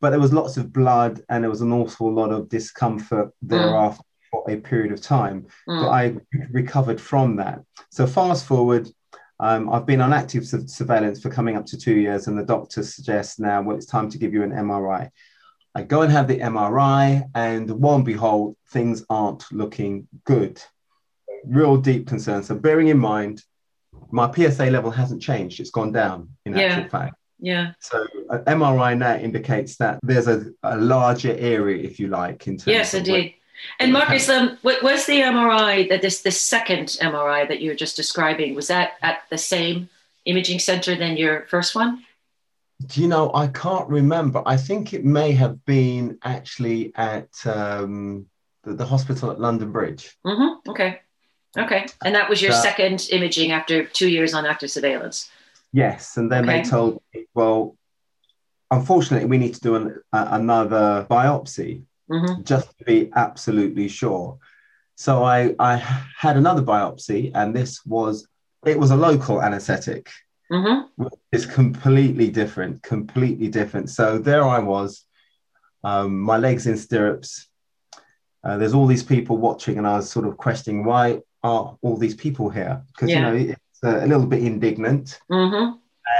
but 0.00 0.10
there 0.10 0.20
was 0.20 0.32
lots 0.32 0.56
of 0.56 0.72
blood 0.72 1.22
and 1.28 1.42
there 1.42 1.50
was 1.50 1.62
an 1.62 1.72
awful 1.72 2.12
lot 2.12 2.30
of 2.30 2.48
discomfort 2.48 3.30
thereafter 3.42 4.02
for 4.30 4.44
a 4.50 4.56
period 4.56 4.92
of 4.92 5.00
time. 5.00 5.46
But 5.82 5.88
I 5.88 6.16
recovered 6.50 7.00
from 7.00 7.36
that. 7.36 7.60
So, 7.90 8.06
fast 8.06 8.44
forward, 8.44 8.88
um, 9.38 9.70
I've 9.70 9.86
been 9.86 10.00
on 10.00 10.12
active 10.12 10.46
su- 10.46 10.66
surveillance 10.66 11.20
for 11.22 11.30
coming 11.30 11.56
up 11.56 11.66
to 11.66 11.78
two 11.78 11.94
years, 11.94 12.26
and 12.26 12.36
the 12.38 12.44
doctor 12.44 12.82
suggests 12.82 13.38
now, 13.38 13.62
well, 13.62 13.76
it's 13.76 13.86
time 13.86 14.10
to 14.10 14.18
give 14.18 14.34
you 14.34 14.42
an 14.42 14.50
MRI. 14.50 15.10
I 15.74 15.82
go 15.82 16.02
and 16.02 16.10
have 16.10 16.26
the 16.26 16.40
MRI, 16.40 17.22
and 17.34 17.70
lo 17.70 17.94
and 17.94 18.04
behold, 18.04 18.56
things 18.72 19.04
aren't 19.08 19.44
looking 19.52 20.08
good. 20.24 20.60
Real 21.44 21.76
deep 21.76 22.06
concern. 22.08 22.42
So, 22.42 22.54
bearing 22.54 22.88
in 22.88 22.98
mind, 22.98 23.42
my 24.10 24.30
PSA 24.32 24.66
level 24.66 24.90
hasn't 24.90 25.22
changed, 25.22 25.60
it's 25.60 25.70
gone 25.70 25.92
down 25.92 26.28
in 26.44 26.54
Yeah. 26.56 26.64
actual 26.64 26.88
fact. 26.90 27.16
Yeah. 27.38 27.72
So, 27.80 28.06
an 28.30 28.44
MRI 28.46 28.96
now 28.96 29.16
indicates 29.16 29.76
that 29.76 29.98
there's 30.02 30.26
a, 30.26 30.46
a 30.62 30.76
larger 30.78 31.36
area, 31.36 31.82
if 31.82 32.00
you 32.00 32.08
like, 32.08 32.46
in 32.46 32.56
terms 32.56 32.66
Yes, 32.66 32.94
indeed. 32.94 33.34
And 33.78 33.92
Marcus, 33.92 34.28
um, 34.28 34.58
what 34.62 34.82
was 34.82 35.06
the 35.06 35.20
MRI 35.20 35.88
that 35.88 36.02
this 36.02 36.22
the 36.22 36.30
second 36.30 36.96
MRI 37.00 37.48
that 37.48 37.60
you 37.60 37.70
were 37.70 37.76
just 37.76 37.96
describing? 37.96 38.54
Was 38.54 38.68
that 38.68 38.92
at 39.02 39.20
the 39.30 39.38
same 39.38 39.88
imaging 40.24 40.58
center 40.58 40.94
than 40.94 41.16
your 41.16 41.46
first 41.46 41.74
one? 41.74 42.04
Do 42.86 43.00
you 43.00 43.08
know, 43.08 43.30
I 43.34 43.46
can't 43.48 43.88
remember. 43.88 44.42
I 44.44 44.56
think 44.58 44.92
it 44.92 45.04
may 45.04 45.32
have 45.32 45.64
been 45.64 46.18
actually 46.22 46.92
at 46.94 47.28
um, 47.46 48.26
the, 48.62 48.74
the 48.74 48.84
hospital 48.84 49.30
at 49.30 49.40
London 49.40 49.72
Bridge. 49.72 50.14
Mm-hmm. 50.26 50.70
Okay. 50.70 51.00
Okay. 51.56 51.86
And 52.04 52.14
that 52.14 52.28
was 52.28 52.42
your 52.42 52.52
second 52.52 53.08
imaging 53.10 53.52
after 53.52 53.84
two 53.84 54.08
years 54.08 54.34
on 54.34 54.46
active 54.46 54.70
surveillance. 54.70 55.30
Yes. 55.72 56.16
And 56.16 56.30
then 56.30 56.44
Okay. 56.44 56.62
they 56.62 56.68
told 56.68 57.02
me, 57.14 57.26
well, 57.34 57.76
unfortunately, 58.70 59.26
we 59.26 59.38
need 59.38 59.54
to 59.54 59.60
do 59.60 59.74
an, 59.76 60.02
another 60.12 61.06
biopsy 61.10 61.82
Mm-hmm. 62.08 62.44
just 62.44 62.68
to 62.78 62.84
be 62.84 63.10
absolutely 63.16 63.88
sure. 63.88 64.38
So 64.94 65.24
I, 65.24 65.56
I 65.58 65.74
had 66.16 66.36
another 66.36 66.62
biopsy, 66.62 67.32
and 67.34 67.52
this 67.52 67.84
was, 67.84 68.28
it 68.64 68.78
was 68.78 68.92
a 68.92 68.96
local 68.96 69.42
anesthetic. 69.42 70.08
Mm-hmm. 70.52 71.06
It's 71.32 71.46
completely 71.46 72.30
different, 72.30 72.80
completely 72.84 73.48
different. 73.48 73.90
So 73.90 74.18
there 74.18 74.46
I 74.46 74.60
was, 74.60 75.04
um, 75.82 76.20
my 76.20 76.38
legs 76.38 76.68
in 76.68 76.76
stirrups. 76.76 77.48
Uh, 78.44 78.56
there's 78.56 78.72
all 78.72 78.86
these 78.86 79.02
people 79.02 79.36
watching, 79.36 79.76
and 79.76 79.84
I 79.84 79.96
was 79.96 80.08
sort 80.08 80.28
of 80.28 80.36
questioning 80.36 80.84
why 80.84 81.22
are 81.46 81.76
all 81.82 81.96
these 82.04 82.14
people 82.24 82.46
here? 82.58 82.74
Because 82.88 83.08
Yeah. 83.10 83.16
you 83.18 83.24
know 83.26 83.34
it's 83.52 83.82
a, 84.04 84.06
little 84.12 84.26
bit 84.34 84.42
indignant, 84.52 85.06
Mm-hmm. 85.30 85.66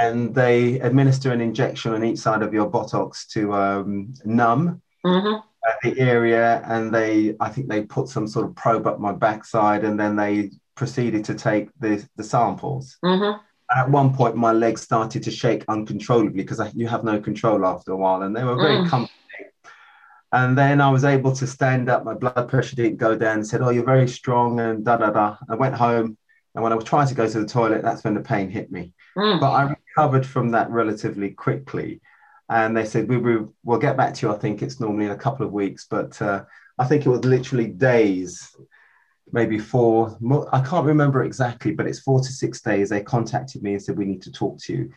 and 0.01 0.17
they 0.41 0.79
administer 0.89 1.29
an 1.35 1.41
injection 1.49 1.89
on 1.95 2.03
each 2.09 2.19
side 2.25 2.41
of 2.45 2.53
your 2.57 2.67
buttocks 2.75 3.19
to 3.33 3.41
um, 3.53 4.13
numb 4.25 4.63
Mm-hmm. 5.05 5.35
uh, 5.67 5.73
the 5.83 5.93
area, 6.15 6.47
and 6.73 6.83
they 6.97 7.35
I 7.45 7.49
think 7.53 7.65
they 7.69 7.81
put 7.97 8.05
some 8.15 8.27
sort 8.33 8.45
of 8.47 8.51
probe 8.63 8.87
up 8.91 8.99
my 8.99 9.13
backside, 9.25 9.81
and 9.87 9.95
then 10.01 10.13
they 10.23 10.33
proceeded 10.81 11.21
to 11.29 11.33
take 11.47 11.65
the 11.83 11.93
the 12.19 12.23
samples. 12.33 12.85
Mm-hmm. 13.03 13.33
At 13.79 13.89
one 13.99 14.09
point, 14.19 14.35
my 14.47 14.53
legs 14.65 14.81
started 14.89 15.21
to 15.23 15.31
shake 15.41 15.63
uncontrollably 15.75 16.41
because 16.43 16.59
you 16.81 16.87
have 16.87 17.03
no 17.11 17.15
control 17.29 17.59
after 17.73 17.91
a 17.91 17.97
while, 18.03 18.21
and 18.23 18.31
they 18.35 18.45
were 18.49 18.55
very 18.65 18.77
Mm. 18.77 18.89
comforting. 18.89 19.15
And 20.31 20.57
then 20.57 20.81
I 20.81 20.89
was 20.89 21.05
able 21.05 21.33
to 21.33 21.47
stand 21.47 21.89
up. 21.89 22.03
My 22.03 22.13
blood 22.13 22.49
pressure 22.49 22.75
didn't 22.75 22.97
go 22.97 23.17
down. 23.17 23.43
Said, 23.43 23.61
"Oh, 23.61 23.69
you're 23.69 23.85
very 23.85 24.07
strong," 24.07 24.59
and 24.59 24.83
da 24.83 24.97
da 24.97 25.09
da. 25.09 25.37
I 25.49 25.55
went 25.55 25.75
home, 25.75 26.17
and 26.53 26.63
when 26.63 26.73
I 26.73 26.75
was 26.75 26.85
trying 26.85 27.07
to 27.07 27.15
go 27.15 27.29
to 27.29 27.39
the 27.39 27.45
toilet, 27.45 27.81
that's 27.81 28.03
when 28.03 28.13
the 28.13 28.21
pain 28.21 28.49
hit 28.49 28.71
me. 28.71 28.93
Mm. 29.17 29.39
But 29.39 29.51
I 29.51 29.63
recovered 29.63 30.25
from 30.25 30.51
that 30.51 30.69
relatively 30.69 31.31
quickly. 31.31 32.01
And 32.49 32.75
they 32.77 32.85
said, 32.85 33.09
we 33.09 33.17
will 33.17 33.53
we'll 33.63 33.79
get 33.79 33.97
back 33.97 34.13
to 34.15 34.27
you. 34.27 34.33
I 34.33 34.37
think 34.37 34.61
it's 34.61 34.79
normally 34.79 35.05
in 35.05 35.11
a 35.11 35.17
couple 35.17 35.45
of 35.45 35.51
weeks, 35.51 35.85
but 35.89 36.21
uh, 36.21 36.45
I 36.77 36.85
think 36.85 37.05
it 37.05 37.09
was 37.09 37.25
literally 37.25 37.67
days, 37.67 38.55
maybe 39.31 39.59
four. 39.59 40.17
I 40.51 40.61
can't 40.61 40.85
remember 40.85 41.23
exactly, 41.23 41.73
but 41.73 41.87
it's 41.87 41.99
four 41.99 42.21
to 42.21 42.31
six 42.31 42.61
days. 42.61 42.89
They 42.89 43.01
contacted 43.01 43.63
me 43.63 43.73
and 43.73 43.83
said, 43.83 43.97
we 43.97 44.05
need 44.05 44.21
to 44.23 44.31
talk 44.31 44.59
to 44.61 44.73
you. 44.73 44.91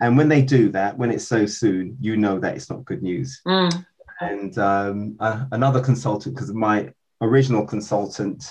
And 0.00 0.16
when 0.16 0.28
they 0.28 0.42
do 0.42 0.70
that, 0.70 0.98
when 0.98 1.10
it's 1.10 1.28
so 1.28 1.46
soon, 1.46 1.96
you 2.00 2.16
know 2.16 2.38
that 2.40 2.56
it's 2.56 2.70
not 2.70 2.84
good 2.84 3.02
news. 3.02 3.40
Mm. 3.46 3.86
And 4.20 4.56
um, 4.58 5.16
uh, 5.18 5.46
another 5.52 5.80
consultant, 5.80 6.34
because 6.34 6.52
my 6.52 6.92
original 7.20 7.64
consultant 7.66 8.44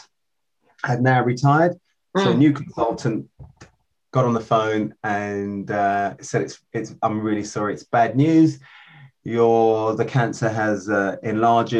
had 0.83 1.01
now 1.01 1.23
retired. 1.23 1.73
So 2.17 2.31
a 2.31 2.33
Mm. 2.33 2.37
new 2.37 2.53
consultant 2.53 3.29
got 4.11 4.25
on 4.25 4.33
the 4.33 4.39
phone 4.39 4.95
and 5.03 5.69
uh, 5.69 6.15
said, 6.21 6.41
"It's 6.41 6.59
it's. 6.73 6.95
I'm 7.03 7.21
really 7.21 7.43
sorry. 7.43 7.73
It's 7.73 7.83
bad 7.83 8.15
news. 8.15 8.59
Your 9.23 9.95
the 9.95 10.05
cancer 10.05 10.49
has 10.49 10.89
uh, 10.89 11.17
enlarged, 11.21 11.73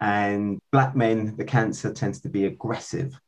and 0.00 0.60
black 0.70 0.94
men, 0.94 1.34
the 1.36 1.44
cancer 1.44 1.92
tends 1.92 2.20
to 2.20 2.28
be 2.28 2.44
aggressive." 2.46 3.18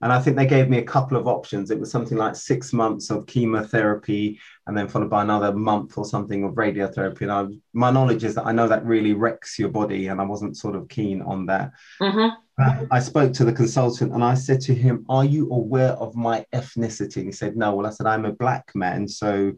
And 0.00 0.12
I 0.12 0.20
think 0.20 0.36
they 0.36 0.46
gave 0.46 0.68
me 0.68 0.78
a 0.78 0.84
couple 0.84 1.16
of 1.16 1.26
options. 1.26 1.70
It 1.70 1.80
was 1.80 1.90
something 1.90 2.16
like 2.16 2.36
six 2.36 2.72
months 2.72 3.10
of 3.10 3.26
chemotherapy, 3.26 4.38
and 4.66 4.76
then 4.76 4.88
followed 4.88 5.10
by 5.10 5.22
another 5.22 5.52
month 5.52 5.98
or 5.98 6.04
something 6.04 6.44
of 6.44 6.52
radiotherapy. 6.52 7.22
And 7.22 7.32
I, 7.32 7.46
my 7.72 7.90
knowledge 7.90 8.22
is 8.22 8.34
that 8.36 8.46
I 8.46 8.52
know 8.52 8.68
that 8.68 8.84
really 8.84 9.12
wrecks 9.12 9.58
your 9.58 9.70
body, 9.70 10.06
and 10.08 10.20
I 10.20 10.24
wasn't 10.24 10.56
sort 10.56 10.76
of 10.76 10.88
keen 10.88 11.22
on 11.22 11.46
that. 11.46 11.72
Mm-hmm. 12.00 12.36
I 12.90 12.98
spoke 12.98 13.32
to 13.34 13.44
the 13.44 13.52
consultant 13.52 14.12
and 14.12 14.24
I 14.24 14.34
said 14.34 14.60
to 14.62 14.74
him, 14.74 15.06
Are 15.08 15.24
you 15.24 15.48
aware 15.50 15.92
of 15.92 16.16
my 16.16 16.44
ethnicity? 16.52 17.18
And 17.18 17.26
he 17.26 17.32
said, 17.32 17.56
No. 17.56 17.74
Well, 17.74 17.86
I 17.86 17.90
said, 17.90 18.06
I'm 18.06 18.24
a 18.24 18.32
black 18.32 18.74
man. 18.74 19.06
So 19.06 19.52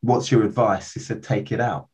what's 0.00 0.30
your 0.30 0.42
advice? 0.44 0.92
He 0.92 1.00
said, 1.00 1.22
Take 1.22 1.52
it 1.52 1.60
out. 1.60 1.88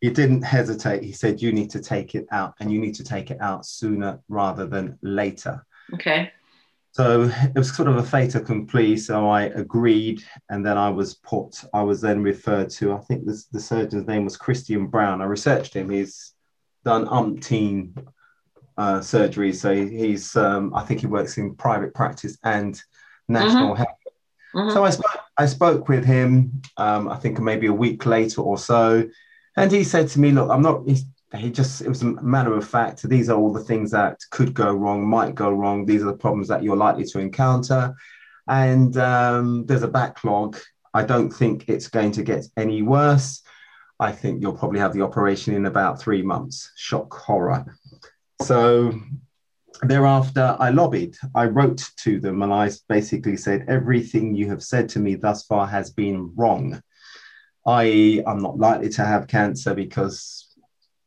He 0.00 0.10
didn't 0.10 0.42
hesitate. 0.42 1.04
He 1.04 1.12
said, 1.12 1.40
You 1.40 1.52
need 1.52 1.70
to 1.70 1.80
take 1.80 2.16
it 2.16 2.26
out 2.32 2.54
and 2.58 2.72
you 2.72 2.80
need 2.80 2.96
to 2.96 3.04
take 3.04 3.30
it 3.30 3.40
out 3.40 3.64
sooner 3.64 4.20
rather 4.28 4.66
than 4.66 4.98
later. 5.02 5.64
Okay. 5.94 6.32
So 6.92 7.22
it 7.22 7.54
was 7.54 7.74
sort 7.74 7.88
of 7.88 7.96
a 7.96 8.02
fait 8.02 8.34
accompli. 8.34 8.96
So 8.96 9.28
I 9.28 9.42
agreed. 9.42 10.22
And 10.48 10.64
then 10.64 10.76
I 10.76 10.90
was 10.90 11.14
put, 11.14 11.62
I 11.72 11.82
was 11.82 12.00
then 12.00 12.22
referred 12.22 12.70
to, 12.70 12.92
I 12.92 12.98
think 12.98 13.26
this, 13.26 13.44
the 13.44 13.60
surgeon's 13.60 14.06
name 14.06 14.24
was 14.24 14.36
Christian 14.36 14.86
Brown. 14.86 15.20
I 15.20 15.24
researched 15.24 15.74
him. 15.74 15.90
He's 15.90 16.34
done 16.84 17.06
umpteen 17.06 18.06
uh, 18.76 19.00
surgery. 19.00 19.52
So 19.52 19.74
he's, 19.74 20.34
um, 20.36 20.74
I 20.74 20.82
think 20.82 21.00
he 21.00 21.06
works 21.06 21.38
in 21.38 21.54
private 21.54 21.94
practice 21.94 22.36
and 22.42 22.80
national 23.28 23.74
health. 23.74 23.88
Mm-hmm. 24.54 24.70
So 24.70 24.84
I 24.84 24.90
spoke, 24.90 25.20
I 25.36 25.46
spoke 25.46 25.88
with 25.88 26.04
him, 26.04 26.62
um, 26.78 27.08
I 27.08 27.16
think 27.16 27.38
maybe 27.38 27.66
a 27.66 27.72
week 27.72 28.06
later 28.06 28.40
or 28.40 28.58
so. 28.58 29.08
And 29.56 29.70
he 29.70 29.84
said 29.84 30.08
to 30.08 30.20
me, 30.20 30.30
Look, 30.30 30.50
I'm 30.50 30.62
not, 30.62 30.88
he 30.88 30.98
just, 31.34 31.82
it 31.82 31.88
was 31.88 32.02
a 32.02 32.06
matter 32.22 32.54
of 32.54 32.66
fact. 32.66 33.08
These 33.08 33.28
are 33.28 33.38
all 33.38 33.52
the 33.52 33.64
things 33.64 33.90
that 33.90 34.18
could 34.30 34.54
go 34.54 34.72
wrong, 34.72 35.06
might 35.06 35.34
go 35.34 35.50
wrong. 35.50 35.84
These 35.84 36.02
are 36.02 36.06
the 36.06 36.16
problems 36.16 36.48
that 36.48 36.62
you're 36.62 36.76
likely 36.76 37.04
to 37.04 37.18
encounter. 37.18 37.94
And 38.48 38.96
um, 38.96 39.66
there's 39.66 39.82
a 39.82 39.88
backlog. 39.88 40.56
I 40.94 41.04
don't 41.04 41.30
think 41.30 41.68
it's 41.68 41.88
going 41.88 42.12
to 42.12 42.22
get 42.22 42.46
any 42.56 42.80
worse. 42.82 43.42
I 44.00 44.12
think 44.12 44.40
you'll 44.40 44.56
probably 44.56 44.80
have 44.80 44.94
the 44.94 45.02
operation 45.02 45.54
in 45.54 45.66
about 45.66 46.00
three 46.00 46.22
months. 46.22 46.72
Shock 46.76 47.12
horror. 47.12 47.76
So 48.42 48.98
thereafter, 49.82 50.56
I 50.58 50.70
lobbied. 50.70 51.16
I 51.34 51.44
wrote 51.44 51.90
to 51.98 52.20
them 52.20 52.42
and 52.42 52.52
I 52.52 52.70
basically 52.88 53.36
said, 53.36 53.66
everything 53.68 54.34
you 54.34 54.48
have 54.48 54.62
said 54.62 54.88
to 54.90 54.98
me 54.98 55.16
thus 55.16 55.44
far 55.44 55.66
has 55.66 55.90
been 55.90 56.32
wrong. 56.36 56.82
I'm 57.66 58.40
not 58.40 58.58
likely 58.58 58.88
to 58.90 59.04
have 59.04 59.26
cancer 59.26 59.74
because 59.74 60.47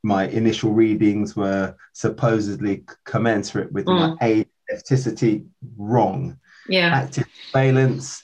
my 0.03 0.27
initial 0.27 0.71
readings 0.71 1.35
were 1.35 1.75
supposedly 1.93 2.83
commensurate 3.03 3.71
with 3.71 3.85
mm. 3.85 3.97
my 3.97 4.27
age, 4.27 4.47
ethnicity. 4.71 5.45
Wrong. 5.77 6.37
Yeah. 6.67 6.87
Active 6.87 7.27
surveillance. 7.47 8.23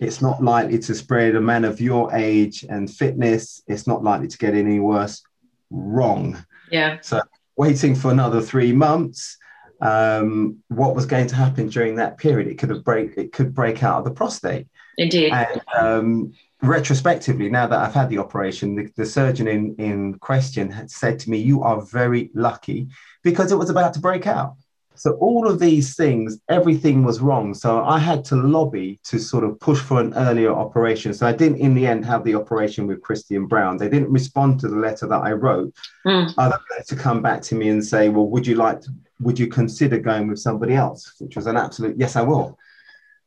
It's 0.00 0.20
not 0.20 0.42
likely 0.42 0.78
to 0.80 0.94
spread. 0.94 1.36
A 1.36 1.40
man 1.40 1.64
of 1.64 1.80
your 1.80 2.12
age 2.12 2.64
and 2.68 2.90
fitness, 2.90 3.62
it's 3.68 3.86
not 3.86 4.02
likely 4.02 4.28
to 4.28 4.38
get 4.38 4.54
any 4.54 4.80
worse. 4.80 5.22
Wrong. 5.70 6.44
Yeah. 6.70 6.98
So 7.02 7.20
waiting 7.56 7.94
for 7.94 8.10
another 8.10 8.40
three 8.40 8.72
months. 8.72 9.38
Um, 9.80 10.58
what 10.68 10.94
was 10.94 11.06
going 11.06 11.26
to 11.28 11.34
happen 11.34 11.68
during 11.68 11.96
that 11.96 12.18
period? 12.18 12.48
It 12.48 12.58
could 12.58 12.70
have 12.70 12.84
break. 12.84 13.16
It 13.16 13.32
could 13.32 13.54
break 13.54 13.82
out 13.82 13.98
of 13.98 14.04
the 14.04 14.12
prostate. 14.12 14.68
Indeed. 14.98 15.32
And 15.32 15.60
um, 15.76 16.32
retrospectively, 16.62 17.50
now 17.50 17.66
that 17.66 17.78
I've 17.78 17.94
had 17.94 18.08
the 18.08 18.18
operation, 18.18 18.76
the, 18.76 18.90
the 18.96 19.06
surgeon 19.06 19.48
in 19.48 19.74
in 19.76 20.14
question 20.18 20.70
had 20.70 20.90
said 20.90 21.18
to 21.20 21.30
me, 21.30 21.38
"You 21.38 21.62
are 21.62 21.82
very 21.82 22.30
lucky 22.34 22.88
because 23.22 23.52
it 23.52 23.56
was 23.56 23.70
about 23.70 23.94
to 23.94 24.00
break 24.00 24.26
out." 24.26 24.54
So 24.94 25.12
all 25.14 25.48
of 25.48 25.58
these 25.58 25.96
things, 25.96 26.38
everything 26.48 27.02
was 27.02 27.20
wrong. 27.20 27.54
So 27.54 27.82
I 27.82 27.98
had 27.98 28.24
to 28.26 28.36
lobby 28.36 29.00
to 29.04 29.18
sort 29.18 29.42
of 29.42 29.58
push 29.58 29.80
for 29.80 30.00
an 30.00 30.14
earlier 30.14 30.52
operation. 30.52 31.14
So 31.14 31.26
I 31.26 31.32
didn't, 31.32 31.58
in 31.58 31.74
the 31.74 31.86
end, 31.86 32.04
have 32.04 32.24
the 32.24 32.34
operation 32.34 32.86
with 32.86 33.02
Christian 33.02 33.46
Brown. 33.46 33.78
They 33.78 33.88
didn't 33.88 34.12
respond 34.12 34.60
to 34.60 34.68
the 34.68 34.76
letter 34.76 35.06
that 35.08 35.22
I 35.22 35.32
wrote. 35.32 35.74
Mm. 36.06 36.32
Other 36.38 36.58
to 36.86 36.96
come 36.96 37.22
back 37.22 37.42
to 37.42 37.54
me 37.54 37.68
and 37.70 37.84
say, 37.84 38.08
"Well, 38.08 38.28
would 38.28 38.46
you 38.46 38.54
like? 38.54 38.82
To, 38.82 38.90
would 39.20 39.38
you 39.38 39.46
consider 39.46 39.98
going 39.98 40.28
with 40.28 40.38
somebody 40.38 40.74
else?" 40.74 41.14
Which 41.18 41.36
was 41.36 41.46
an 41.46 41.56
absolute 41.56 41.96
yes, 41.98 42.16
I 42.16 42.22
will. 42.22 42.58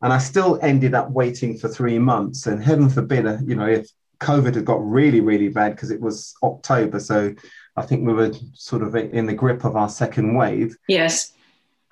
And 0.01 0.13
I 0.13 0.17
still 0.17 0.59
ended 0.61 0.93
up 0.93 1.09
waiting 1.09 1.57
for 1.57 1.67
three 1.67 1.99
months. 1.99 2.47
And 2.47 2.63
heaven 2.63 2.89
forbid, 2.89 3.25
uh, 3.25 3.37
you 3.45 3.55
know, 3.55 3.67
if 3.67 3.89
COVID 4.19 4.55
had 4.55 4.65
got 4.65 4.85
really, 4.85 5.21
really 5.21 5.49
bad 5.49 5.71
because 5.71 5.91
it 5.91 6.01
was 6.01 6.33
October, 6.43 6.99
so 6.99 7.33
I 7.75 7.81
think 7.81 8.05
we 8.05 8.13
were 8.13 8.33
sort 8.53 8.83
of 8.83 8.95
in 8.95 9.25
the 9.25 9.33
grip 9.33 9.65
of 9.65 9.75
our 9.75 9.89
second 9.89 10.35
wave. 10.35 10.77
Yes 10.87 11.33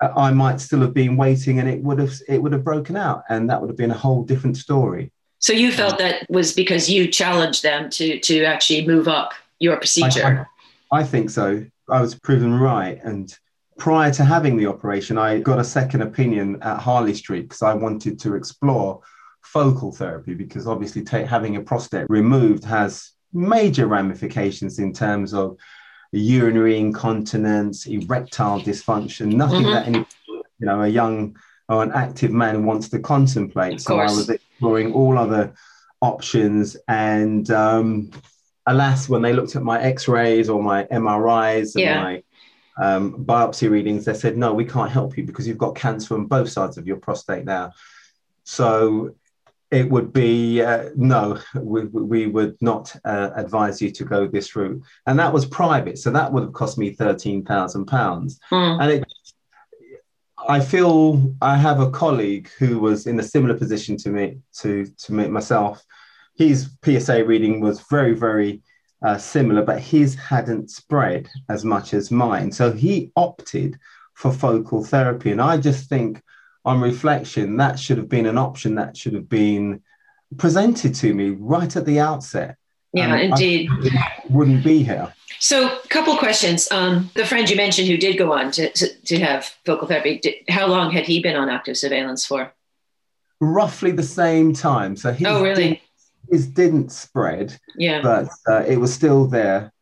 I 0.00 0.32
might 0.32 0.60
still 0.60 0.80
have 0.80 0.94
been 0.94 1.16
waiting 1.16 1.58
and 1.58 1.68
it 1.68 1.82
would 1.82 1.98
have 1.98 2.14
it 2.28 2.42
would 2.42 2.52
have 2.52 2.64
broken 2.64 2.96
out 2.96 3.24
and 3.28 3.48
that 3.48 3.60
would 3.60 3.70
have 3.70 3.76
been 3.76 3.90
a 3.90 3.98
whole 3.98 4.24
different 4.24 4.56
story. 4.56 5.12
So 5.38 5.52
you 5.52 5.72
felt 5.72 5.98
that 5.98 6.26
was 6.30 6.52
because 6.52 6.90
you 6.90 7.06
challenged 7.06 7.62
them 7.62 7.90
to 7.90 8.18
to 8.18 8.44
actually 8.44 8.86
move 8.86 9.08
up 9.08 9.34
your 9.58 9.76
procedure. 9.76 10.48
I, 10.90 11.00
I 11.00 11.04
think 11.04 11.30
so. 11.30 11.64
I 11.88 12.00
was 12.00 12.14
proven 12.14 12.54
right 12.54 12.98
and 13.02 13.36
prior 13.78 14.12
to 14.12 14.24
having 14.24 14.56
the 14.56 14.66
operation 14.66 15.18
I 15.18 15.40
got 15.40 15.58
a 15.58 15.64
second 15.64 16.02
opinion 16.02 16.58
at 16.62 16.80
Harley 16.80 17.14
Street 17.14 17.42
because 17.42 17.62
I 17.62 17.74
wanted 17.74 18.18
to 18.20 18.34
explore 18.34 19.00
focal 19.42 19.92
therapy 19.92 20.34
because 20.34 20.66
obviously 20.66 21.02
t- 21.02 21.22
having 21.22 21.56
a 21.56 21.60
prostate 21.60 22.06
removed 22.08 22.64
has 22.64 23.12
major 23.32 23.86
ramifications 23.86 24.78
in 24.78 24.92
terms 24.92 25.34
of 25.34 25.56
urinary 26.12 26.78
incontinence, 26.78 27.86
erectile 27.86 28.60
dysfunction, 28.60 29.34
nothing 29.34 29.62
mm-hmm. 29.62 29.72
that 29.72 29.86
any 29.86 30.06
you 30.58 30.66
know 30.66 30.82
a 30.82 30.88
young 30.88 31.36
or 31.68 31.82
an 31.82 31.92
active 31.92 32.30
man 32.30 32.64
wants 32.64 32.88
to 32.90 32.98
contemplate. 32.98 33.80
So 33.80 33.98
I 33.98 34.04
was 34.04 34.28
exploring 34.28 34.92
all 34.92 35.18
other 35.18 35.54
options, 36.00 36.76
and 36.88 37.50
um, 37.50 38.10
alas, 38.66 39.08
when 39.08 39.22
they 39.22 39.32
looked 39.32 39.56
at 39.56 39.62
my 39.62 39.80
X-rays 39.82 40.48
or 40.48 40.62
my 40.62 40.84
MRIs 40.84 41.74
and 41.74 41.84
yeah. 41.84 42.02
my 42.02 42.22
um, 42.76 43.24
biopsy 43.24 43.70
readings, 43.70 44.04
they 44.04 44.14
said, 44.14 44.36
"No, 44.36 44.52
we 44.52 44.64
can't 44.64 44.90
help 44.90 45.16
you 45.16 45.24
because 45.24 45.46
you've 45.46 45.58
got 45.58 45.74
cancer 45.74 46.14
on 46.14 46.26
both 46.26 46.48
sides 46.48 46.76
of 46.76 46.86
your 46.86 46.96
prostate 46.96 47.44
now." 47.44 47.72
So 48.44 49.14
it 49.70 49.90
would 49.90 50.12
be 50.12 50.62
uh, 50.62 50.90
no, 50.94 51.38
we, 51.60 51.84
we 51.86 52.26
would 52.26 52.56
not 52.60 52.94
uh, 53.04 53.30
advise 53.34 53.82
you 53.82 53.90
to 53.90 54.04
go 54.04 54.26
this 54.26 54.54
route. 54.54 54.82
And 55.06 55.18
that 55.18 55.32
was 55.32 55.46
private, 55.46 55.98
so 55.98 56.10
that 56.10 56.32
would 56.32 56.44
have 56.44 56.52
cost 56.52 56.78
me 56.78 56.90
thirteen 56.90 57.44
thousand 57.44 57.86
pounds. 57.86 58.38
Mm. 58.52 58.82
And 58.82 58.90
it, 58.92 59.04
I 60.48 60.60
feel 60.60 61.34
I 61.40 61.56
have 61.56 61.80
a 61.80 61.90
colleague 61.90 62.50
who 62.58 62.78
was 62.78 63.06
in 63.06 63.18
a 63.18 63.22
similar 63.22 63.54
position 63.54 63.96
to 63.98 64.10
me 64.10 64.38
to 64.60 64.86
to 64.86 65.12
me 65.12 65.28
myself. 65.28 65.84
His 66.36 66.70
PSA 66.84 67.24
reading 67.24 67.60
was 67.60 67.80
very 67.90 68.14
very 68.14 68.62
uh, 69.04 69.18
similar, 69.18 69.62
but 69.62 69.80
his 69.80 70.14
hadn't 70.14 70.70
spread 70.70 71.28
as 71.48 71.64
much 71.64 71.94
as 71.94 72.10
mine. 72.10 72.50
So 72.50 72.72
he 72.72 73.12
opted 73.16 73.78
for 74.14 74.32
focal 74.32 74.82
therapy, 74.82 75.30
and 75.30 75.40
I 75.40 75.58
just 75.58 75.88
think 75.88 76.22
on 76.64 76.80
reflection, 76.80 77.58
that 77.58 77.78
should 77.78 77.98
have 77.98 78.08
been 78.08 78.26
an 78.26 78.38
option 78.38 78.76
that 78.76 78.96
should 78.96 79.12
have 79.12 79.28
been 79.28 79.82
presented 80.38 80.94
to 80.96 81.12
me 81.12 81.30
right 81.30 81.76
at 81.76 81.84
the 81.84 82.00
outset. 82.00 82.56
Yeah, 82.92 83.12
um, 83.12 83.20
indeed. 83.20 83.70
wouldn't 84.30 84.64
be 84.64 84.82
here. 84.82 85.12
So, 85.40 85.66
a 85.66 85.88
couple 85.88 86.16
questions. 86.16 86.70
Um, 86.70 87.10
the 87.14 87.26
friend 87.26 87.50
you 87.50 87.56
mentioned 87.56 87.88
who 87.88 87.96
did 87.96 88.16
go 88.16 88.32
on 88.32 88.50
to, 88.52 88.70
to, 88.70 88.88
to 88.88 89.18
have 89.18 89.44
focal 89.66 89.86
therapy, 89.86 90.18
did, 90.20 90.36
how 90.48 90.66
long 90.66 90.90
had 90.90 91.04
he 91.04 91.20
been 91.20 91.36
on 91.36 91.50
active 91.50 91.76
surveillance 91.76 92.24
for? 92.24 92.54
Roughly 93.40 93.90
the 93.90 94.02
same 94.02 94.54
time. 94.54 94.96
So 94.96 95.12
he 95.12 95.26
oh, 95.26 95.42
really? 95.42 95.82
His 96.30 96.46
didn't 96.46 96.90
spread, 96.92 97.58
yeah, 97.76 98.00
but 98.02 98.28
uh, 98.48 98.64
it 98.66 98.76
was 98.76 98.92
still 98.92 99.26
there. 99.26 99.72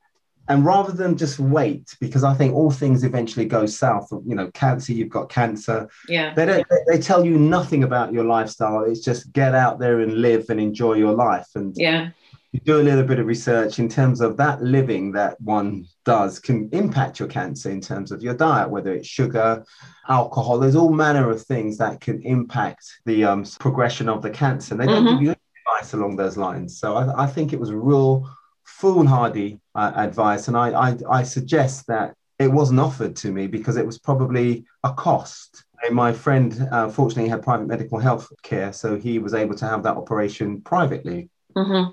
And 0.48 0.64
rather 0.64 0.92
than 0.92 1.16
just 1.16 1.38
wait 1.38 1.96
because 2.00 2.24
i 2.24 2.34
think 2.34 2.54
all 2.54 2.70
things 2.70 3.04
eventually 3.04 3.46
go 3.46 3.64
south 3.64 4.08
you 4.26 4.34
know 4.34 4.50
cancer 4.50 4.92
you've 4.92 5.08
got 5.08 5.28
cancer. 5.28 5.88
Yeah. 6.08 6.34
They 6.34 6.44
don't 6.44 6.66
they 6.88 6.98
tell 6.98 7.24
you 7.24 7.38
nothing 7.38 7.84
about 7.84 8.12
your 8.12 8.24
lifestyle. 8.24 8.84
It's 8.84 9.00
just 9.00 9.32
get 9.32 9.54
out 9.54 9.78
there 9.78 10.00
and 10.00 10.20
live 10.20 10.50
and 10.50 10.60
enjoy 10.60 10.94
your 10.94 11.14
life. 11.14 11.46
And 11.54 11.74
yeah. 11.76 12.10
you 12.50 12.60
do 12.60 12.80
a 12.80 12.82
little 12.82 13.04
bit 13.04 13.20
of 13.20 13.26
research 13.26 13.78
in 13.78 13.88
terms 13.88 14.20
of 14.20 14.36
that 14.38 14.62
living 14.62 15.12
that 15.12 15.40
one 15.40 15.86
does 16.04 16.40
can 16.40 16.68
impact 16.72 17.20
your 17.20 17.28
cancer 17.28 17.70
in 17.70 17.80
terms 17.80 18.10
of 18.10 18.20
your 18.20 18.34
diet 18.34 18.68
whether 18.68 18.92
it's 18.92 19.08
sugar 19.08 19.64
alcohol. 20.08 20.58
There's 20.58 20.76
all 20.76 20.92
manner 20.92 21.30
of 21.30 21.40
things 21.40 21.78
that 21.78 22.00
can 22.00 22.20
impact 22.22 22.84
the 23.06 23.24
um, 23.24 23.44
progression 23.60 24.08
of 24.08 24.22
the 24.22 24.30
cancer. 24.30 24.74
They 24.74 24.86
don't 24.86 25.04
mm-hmm. 25.04 25.24
give 25.24 25.28
you 25.28 25.36
advice 25.82 25.94
along 25.94 26.16
those 26.16 26.36
lines 26.36 26.78
so 26.78 26.96
I, 26.96 27.24
I 27.24 27.26
think 27.26 27.52
it 27.52 27.60
was 27.60 27.72
real 27.72 28.28
foolhardy 28.64 29.60
uh, 29.74 29.92
advice, 29.94 30.48
and 30.48 30.56
I, 30.56 30.70
I, 30.70 30.96
I 31.08 31.22
suggest 31.22 31.86
that 31.86 32.14
it 32.38 32.48
wasn't 32.48 32.80
offered 32.80 33.14
to 33.16 33.32
me 33.32 33.46
because 33.46 33.76
it 33.76 33.86
was 33.86 33.98
probably 33.98 34.64
a 34.84 34.92
cost. 34.92 35.64
My 35.90 36.12
friend, 36.12 36.68
uh, 36.70 36.88
fortunately, 36.88 37.28
had 37.28 37.42
private 37.42 37.66
medical 37.66 37.98
health 37.98 38.28
care, 38.42 38.72
so 38.72 38.96
he 38.96 39.18
was 39.18 39.34
able 39.34 39.54
to 39.56 39.66
have 39.66 39.82
that 39.82 39.96
operation 39.96 40.60
privately. 40.60 41.28
Mm-hmm. 41.56 41.90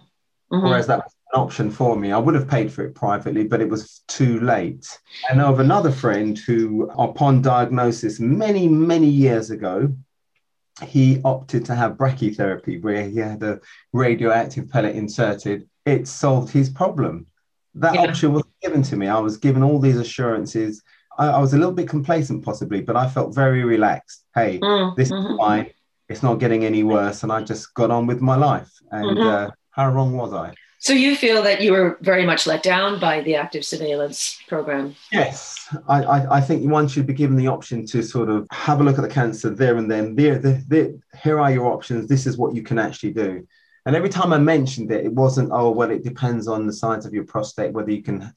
Mm-hmm. 0.56 0.68
Whereas 0.68 0.88
that 0.88 1.00
was 1.00 1.14
an 1.34 1.42
option 1.42 1.70
for 1.70 1.96
me. 1.96 2.12
I 2.12 2.18
would 2.18 2.36
have 2.36 2.48
paid 2.48 2.72
for 2.72 2.84
it 2.86 2.96
privately, 2.96 3.44
but 3.44 3.62
it 3.62 3.70
was 3.70 4.02
too 4.08 4.40
late. 4.40 4.88
I 5.30 5.36
know 5.36 5.52
of 5.52 5.60
another 5.60 5.92
friend 5.92 6.38
who, 6.38 6.90
upon 6.98 7.42
diagnosis 7.42 8.20
many, 8.20 8.68
many 8.68 9.08
years 9.08 9.52
ago, 9.52 9.94
he 10.84 11.22
opted 11.24 11.66
to 11.66 11.76
have 11.76 11.98
brachytherapy, 11.98 12.82
where 12.82 13.08
he 13.08 13.18
had 13.18 13.44
a 13.44 13.60
radioactive 13.94 14.70
pellet 14.70 14.96
inserted 14.96 15.68
it 15.90 16.08
solved 16.08 16.52
his 16.52 16.70
problem. 16.70 17.26
That 17.76 17.96
yeah. 17.96 18.02
option 18.02 18.34
was 18.34 18.44
given 18.62 18.84
to 18.84 18.96
me. 18.96 19.08
I 19.08 19.20
was 19.20 19.38
given 19.38 19.64
all 19.64 19.80
these 19.80 19.98
assurances. 19.98 20.82
I, 21.18 21.28
I, 21.28 21.40
was 21.40 21.54
a 21.54 21.58
little 21.58 21.74
bit 21.74 21.90
complacent, 21.90 22.44
possibly, 22.44 22.82
but 22.82 22.96
I 22.96 23.10
felt 23.10 23.36
very 23.36 23.64
relaxed. 23.64 24.26
Hey, 24.36 24.60
mm, 24.60 24.96
this 24.96 25.12
mm-hmm. 25.12 25.34
is 25.34 25.38
fine. 25.38 25.72
It's 26.08 26.24
not 26.24 26.40
getting 26.40 26.66
any 26.66 26.84
worse. 26.84 27.24
And 27.24 27.32
I 27.32 27.42
just 27.44 27.74
got 27.74 27.92
on 27.92 28.08
with 28.08 28.22
my 28.22 28.36
life. 28.36 28.72
And 28.92 29.18
mm-hmm. 29.18 29.28
uh, 29.28 29.50
how 29.72 29.92
wrong 29.92 30.16
was 30.16 30.34
I? 30.34 30.54
So 30.82 30.94
you 30.94 31.18
feel 31.18 31.44
that 31.44 31.60
you 31.60 31.74
were 31.74 31.98
very 32.00 32.26
much 32.26 32.48
let 32.48 32.64
down 32.64 33.02
by 33.02 33.20
the 33.20 33.36
active 33.36 33.66
surveillance 33.66 34.42
program? 34.48 34.96
Yes, 35.12 35.68
I, 35.90 36.04
I, 36.04 36.38
I, 36.38 36.42
think 36.42 36.70
one 36.72 36.88
should 36.88 37.06
be 37.06 37.14
given 37.14 37.36
the 37.36 37.48
option 37.48 37.86
to 37.88 38.02
sort 38.02 38.30
of 38.30 38.48
have 38.52 38.80
a 38.80 38.84
look 38.84 38.98
at 38.98 39.02
the 39.02 39.10
cancer 39.10 39.50
there 39.50 39.76
and 39.76 39.92
then. 39.92 40.16
There, 40.16 40.40
there, 40.40 40.62
there, 40.68 40.94
here 41.22 41.40
are 41.42 41.52
your 41.52 41.66
options. 41.66 42.08
This 42.08 42.26
is 42.26 42.38
what 42.38 42.56
you 42.56 42.64
can 42.64 42.80
actually 42.80 43.12
do. 43.12 43.46
And 43.86 43.94
every 43.94 44.08
time 44.08 44.32
I 44.32 44.38
mentioned 44.38 44.90
it, 44.92 45.06
it 45.06 45.12
wasn't, 45.12 45.50
oh, 45.52 45.70
well, 45.72 45.92
it 45.92 46.04
depends 46.04 46.48
on 46.48 46.66
the 46.66 46.74
size 46.74 47.06
of 47.06 47.14
your 47.14 47.26
prostate, 47.26 47.74
whether 47.74 47.92
you 47.92 48.02
can 48.02 48.34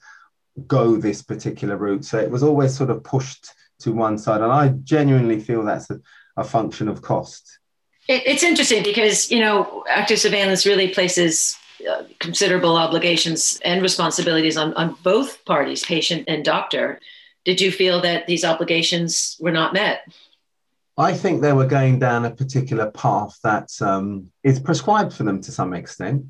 go 0.66 0.96
this 0.96 1.22
particular 1.22 1.76
route. 1.76 2.04
So 2.04 2.18
it 2.18 2.30
was 2.30 2.42
always 2.42 2.76
sort 2.76 2.90
of 2.90 3.04
pushed 3.04 3.54
to 3.80 3.92
one 3.92 4.18
side. 4.18 4.40
And 4.40 4.50
I 4.50 4.68
genuinely 4.82 5.38
feel 5.38 5.64
that's 5.64 5.90
a, 5.90 6.00
a 6.36 6.42
function 6.42 6.88
of 6.88 7.02
cost. 7.02 7.60
It, 8.08 8.24
it's 8.26 8.42
interesting 8.42 8.82
because, 8.82 9.30
you 9.30 9.38
know, 9.38 9.84
active 9.88 10.18
surveillance 10.18 10.66
really 10.66 10.88
places 10.88 11.56
uh, 11.88 12.04
considerable 12.18 12.76
obligations 12.76 13.60
and 13.64 13.82
responsibilities 13.82 14.56
on, 14.56 14.74
on 14.74 14.96
both 15.02 15.44
parties, 15.44 15.84
patient 15.84 16.24
and 16.28 16.44
doctor. 16.44 17.00
Did 17.44 17.60
you 17.60 17.72
feel 17.72 18.00
that 18.02 18.26
these 18.26 18.44
obligations 18.44 19.36
were 19.40 19.50
not 19.50 19.72
met? 19.72 20.02
I 20.96 21.14
think 21.14 21.40
they 21.40 21.52
were 21.52 21.66
going 21.66 21.98
down 21.98 22.24
a 22.24 22.30
particular 22.30 22.90
path 22.90 23.38
that 23.42 23.70
um, 23.80 24.30
is 24.44 24.60
prescribed 24.60 25.12
for 25.14 25.24
them 25.24 25.40
to 25.40 25.50
some 25.50 25.72
extent, 25.72 26.24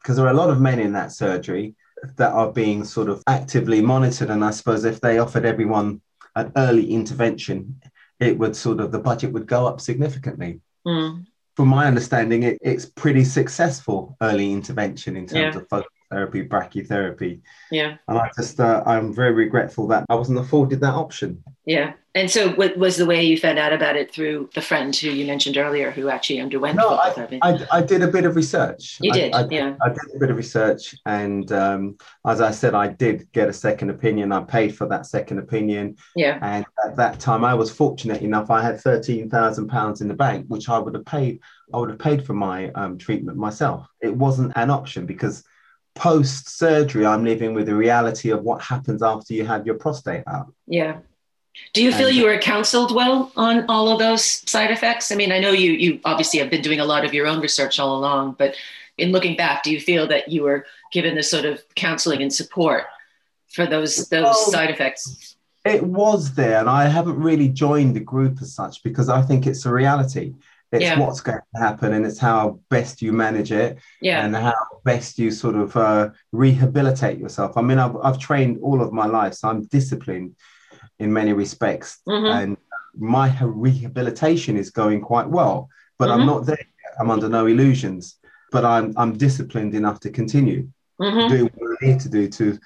because 0.00 0.16
there 0.16 0.26
are 0.26 0.32
a 0.32 0.36
lot 0.36 0.50
of 0.50 0.60
men 0.60 0.80
in 0.80 0.92
that 0.92 1.12
surgery 1.12 1.74
that 2.16 2.32
are 2.32 2.52
being 2.52 2.84
sort 2.84 3.08
of 3.08 3.22
actively 3.28 3.80
monitored. 3.80 4.28
And 4.28 4.44
I 4.44 4.50
suppose 4.50 4.84
if 4.84 5.00
they 5.00 5.18
offered 5.18 5.44
everyone 5.44 6.00
an 6.34 6.52
early 6.56 6.90
intervention, 6.90 7.80
it 8.18 8.36
would 8.38 8.56
sort 8.56 8.80
of 8.80 8.90
the 8.90 8.98
budget 8.98 9.32
would 9.32 9.46
go 9.46 9.66
up 9.66 9.80
significantly. 9.80 10.60
Mm. 10.86 11.26
From 11.56 11.68
my 11.68 11.86
understanding, 11.86 12.44
it, 12.44 12.58
it's 12.62 12.86
pretty 12.86 13.24
successful 13.24 14.16
early 14.22 14.52
intervention 14.52 15.16
in 15.16 15.26
terms 15.26 15.54
yeah. 15.54 15.60
of 15.60 15.68
focal 15.68 15.88
therapy, 16.12 16.46
brachytherapy. 16.46 17.40
Yeah. 17.70 17.96
And 18.08 18.18
I 18.18 18.30
just, 18.36 18.60
uh, 18.60 18.82
I'm 18.86 19.12
very 19.12 19.32
regretful 19.32 19.88
that 19.88 20.04
I 20.08 20.14
wasn't 20.14 20.38
afforded 20.38 20.80
that 20.80 20.94
option. 20.94 21.42
Yeah. 21.64 21.94
And 22.14 22.30
so, 22.30 22.50
what 22.50 22.76
was 22.76 22.96
the 22.98 23.06
way 23.06 23.24
you 23.24 23.38
found 23.38 23.58
out 23.58 23.72
about 23.72 23.96
it 23.96 24.12
through 24.12 24.50
the 24.54 24.60
friend 24.60 24.94
who 24.94 25.08
you 25.08 25.24
mentioned 25.24 25.56
earlier 25.56 25.90
who 25.90 26.10
actually 26.10 26.40
underwent 26.40 26.76
no, 26.76 26.90
I. 26.90 27.38
I, 27.40 27.66
I 27.72 27.82
did 27.82 28.02
a 28.02 28.08
bit 28.08 28.26
of 28.26 28.36
research. 28.36 28.98
You 29.00 29.12
did, 29.12 29.32
I, 29.32 29.42
I, 29.42 29.46
yeah. 29.48 29.76
I 29.82 29.88
did 29.88 30.14
a 30.14 30.18
bit 30.18 30.30
of 30.30 30.36
research. 30.36 30.94
And 31.06 31.50
um, 31.52 31.96
as 32.26 32.42
I 32.42 32.50
said, 32.50 32.74
I 32.74 32.88
did 32.88 33.32
get 33.32 33.48
a 33.48 33.52
second 33.52 33.88
opinion. 33.88 34.30
I 34.30 34.42
paid 34.42 34.76
for 34.76 34.86
that 34.88 35.06
second 35.06 35.38
opinion. 35.38 35.96
Yeah. 36.14 36.38
And 36.42 36.66
at 36.84 36.96
that 36.96 37.18
time, 37.18 37.44
I 37.44 37.54
was 37.54 37.72
fortunate 37.72 38.20
enough, 38.20 38.50
I 38.50 38.60
had 38.60 38.74
£13,000 38.76 40.00
in 40.02 40.08
the 40.08 40.14
bank, 40.14 40.44
which 40.48 40.68
I 40.68 40.78
would 40.78 40.94
have 40.94 41.06
paid. 41.06 41.40
I 41.72 41.78
would 41.78 41.88
have 41.88 41.98
paid 41.98 42.26
for 42.26 42.34
my 42.34 42.70
um, 42.72 42.98
treatment 42.98 43.38
myself. 43.38 43.86
It 44.02 44.14
wasn't 44.14 44.52
an 44.56 44.68
option 44.68 45.06
because 45.06 45.44
post 45.94 46.48
surgery, 46.48 47.06
I'm 47.06 47.24
living 47.24 47.54
with 47.54 47.66
the 47.66 47.74
reality 47.74 48.30
of 48.30 48.42
what 48.42 48.62
happens 48.62 49.02
after 49.02 49.34
you 49.34 49.44
have 49.44 49.66
your 49.66 49.76
prostate 49.76 50.24
out. 50.26 50.52
Yeah. 50.66 50.98
Do 51.74 51.82
you 51.82 51.92
feel 51.92 52.08
and, 52.08 52.16
you 52.16 52.24
were 52.24 52.38
counseled 52.38 52.94
well 52.94 53.30
on 53.36 53.66
all 53.68 53.90
of 53.90 53.98
those 53.98 54.24
side 54.24 54.70
effects? 54.70 55.12
I 55.12 55.16
mean, 55.16 55.32
I 55.32 55.38
know 55.38 55.50
you 55.50 55.72
you 55.72 56.00
obviously 56.04 56.40
have 56.40 56.50
been 56.50 56.62
doing 56.62 56.80
a 56.80 56.84
lot 56.84 57.04
of 57.04 57.12
your 57.12 57.26
own 57.26 57.40
research 57.40 57.78
all 57.78 57.98
along, 57.98 58.36
but 58.38 58.56
in 58.98 59.12
looking 59.12 59.36
back, 59.36 59.62
do 59.62 59.70
you 59.70 59.80
feel 59.80 60.06
that 60.08 60.28
you 60.28 60.42
were 60.42 60.66
given 60.92 61.14
the 61.14 61.22
sort 61.22 61.44
of 61.44 61.62
counseling 61.74 62.22
and 62.22 62.32
support 62.32 62.84
for 63.48 63.66
those 63.66 64.08
those 64.08 64.22
well, 64.22 64.34
side 64.34 64.70
effects? 64.70 65.36
It 65.64 65.82
was 65.82 66.34
there, 66.34 66.58
and 66.58 66.70
I 66.70 66.88
haven't 66.88 67.20
really 67.20 67.48
joined 67.48 67.94
the 67.94 68.00
group 68.00 68.38
as 68.40 68.54
such 68.54 68.82
because 68.82 69.08
I 69.08 69.22
think 69.22 69.46
it's 69.46 69.66
a 69.66 69.72
reality. 69.72 70.34
It's 70.72 70.82
yeah. 70.82 70.98
what's 70.98 71.20
going 71.20 71.38
to 71.54 71.60
happen, 71.60 71.92
and 71.92 72.06
it's 72.06 72.18
how 72.18 72.60
best 72.70 73.02
you 73.02 73.12
manage 73.12 73.52
it, 73.52 73.78
yeah. 74.00 74.24
and 74.24 74.34
how 74.34 74.54
best 74.84 75.18
you 75.18 75.30
sort 75.30 75.54
of 75.54 75.76
uh, 75.76 76.10
rehabilitate 76.32 77.18
yourself. 77.18 77.58
I 77.58 77.60
mean, 77.60 77.78
I've, 77.78 77.94
I've 78.02 78.18
trained 78.18 78.58
all 78.62 78.80
of 78.80 78.90
my 78.90 79.04
life, 79.04 79.34
so 79.34 79.48
I'm 79.48 79.64
disciplined 79.66 80.34
in 80.98 81.12
many 81.12 81.34
respects. 81.34 81.98
Mm-hmm. 82.08 82.38
And 82.38 82.56
my 82.96 83.38
rehabilitation 83.42 84.56
is 84.56 84.70
going 84.70 85.02
quite 85.02 85.28
well, 85.28 85.68
but 85.98 86.08
mm-hmm. 86.08 86.20
I'm 86.20 86.26
not 86.26 86.46
there 86.46 86.58
yet. 86.58 86.94
I'm 86.98 87.10
under 87.10 87.28
no 87.28 87.46
illusions, 87.46 88.18
but 88.50 88.64
I'm, 88.64 88.94
I'm 88.96 89.18
disciplined 89.18 89.74
enough 89.74 90.00
to 90.00 90.10
continue 90.10 90.70
mm-hmm. 90.98 91.28
doing 91.28 91.50
what 91.54 91.76
I 91.82 91.86
need 91.86 92.00
to 92.00 92.08
do 92.08 92.28
to. 92.28 92.58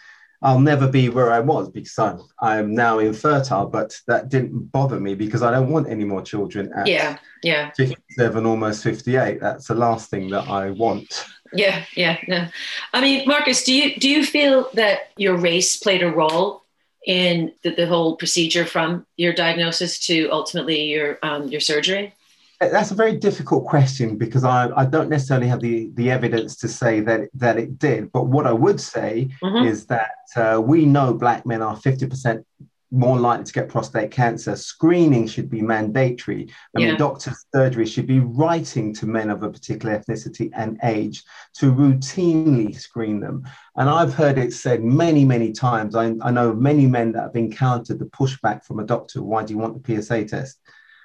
I'll 0.42 0.60
never 0.60 0.88
be 0.88 1.08
where 1.08 1.32
I 1.32 1.40
was 1.40 1.70
because 1.70 1.98
I'm, 1.98 2.20
I'm 2.40 2.74
now 2.74 2.98
infertile, 2.98 3.66
but 3.66 3.98
that 4.06 4.28
didn't 4.28 4.70
bother 4.70 5.00
me 5.00 5.14
because 5.14 5.42
I 5.42 5.50
don't 5.50 5.70
want 5.70 5.88
any 5.88 6.04
more 6.04 6.22
children 6.22 6.72
at 6.76 6.86
yeah, 6.86 7.18
yeah. 7.42 7.70
57, 7.76 8.46
almost 8.46 8.82
58. 8.82 9.40
That's 9.40 9.68
the 9.68 9.74
last 9.74 10.10
thing 10.10 10.30
that 10.30 10.48
I 10.48 10.70
want. 10.70 11.24
Yeah, 11.52 11.84
yeah, 11.94 12.18
no. 12.28 12.48
I 12.92 13.00
mean, 13.00 13.26
Marcus, 13.26 13.64
do 13.64 13.72
you 13.72 13.96
do 13.96 14.08
you 14.08 14.24
feel 14.24 14.68
that 14.74 15.10
your 15.16 15.36
race 15.36 15.76
played 15.76 16.02
a 16.02 16.10
role 16.10 16.64
in 17.06 17.52
the, 17.62 17.70
the 17.70 17.86
whole 17.86 18.16
procedure 18.16 18.66
from 18.66 19.06
your 19.16 19.32
diagnosis 19.32 19.98
to 20.06 20.28
ultimately 20.30 20.82
your 20.84 21.18
um, 21.22 21.48
your 21.48 21.60
surgery? 21.60 22.12
That's 22.60 22.90
a 22.90 22.94
very 22.94 23.16
difficult 23.16 23.66
question 23.66 24.16
because 24.16 24.44
I, 24.44 24.70
I 24.74 24.86
don't 24.86 25.10
necessarily 25.10 25.46
have 25.48 25.60
the, 25.60 25.90
the 25.94 26.10
evidence 26.10 26.56
to 26.56 26.68
say 26.68 27.00
that 27.00 27.28
that 27.34 27.58
it 27.58 27.78
did. 27.78 28.10
But 28.12 28.26
what 28.26 28.46
I 28.46 28.52
would 28.52 28.80
say 28.80 29.28
mm-hmm. 29.42 29.66
is 29.66 29.86
that 29.86 30.16
uh, 30.36 30.60
we 30.60 30.86
know 30.86 31.12
black 31.12 31.44
men 31.44 31.60
are 31.60 31.76
50% 31.76 32.44
more 32.90 33.18
likely 33.18 33.44
to 33.44 33.52
get 33.52 33.68
prostate 33.68 34.10
cancer. 34.10 34.56
Screening 34.56 35.26
should 35.26 35.50
be 35.50 35.60
mandatory. 35.60 36.48
I 36.76 36.80
yeah. 36.80 36.86
mean, 36.88 36.98
doctors' 36.98 37.44
surgery 37.54 37.86
should 37.86 38.06
be 38.06 38.20
writing 38.20 38.94
to 38.94 39.06
men 39.06 39.30
of 39.30 39.42
a 39.42 39.50
particular 39.50 39.98
ethnicity 39.98 40.50
and 40.54 40.78
age 40.82 41.24
to 41.54 41.72
routinely 41.72 42.78
screen 42.78 43.20
them. 43.20 43.46
And 43.76 43.90
I've 43.90 44.14
heard 44.14 44.38
it 44.38 44.52
said 44.52 44.82
many, 44.82 45.24
many 45.24 45.52
times. 45.52 45.94
I, 45.94 46.14
I 46.22 46.30
know 46.30 46.54
many 46.54 46.86
men 46.86 47.12
that 47.12 47.22
have 47.22 47.36
encountered 47.36 47.98
the 47.98 48.06
pushback 48.06 48.64
from 48.64 48.78
a 48.78 48.84
doctor 48.84 49.22
why 49.22 49.44
do 49.44 49.52
you 49.52 49.58
want 49.58 49.82
the 49.82 50.02
PSA 50.02 50.24
test? 50.26 50.58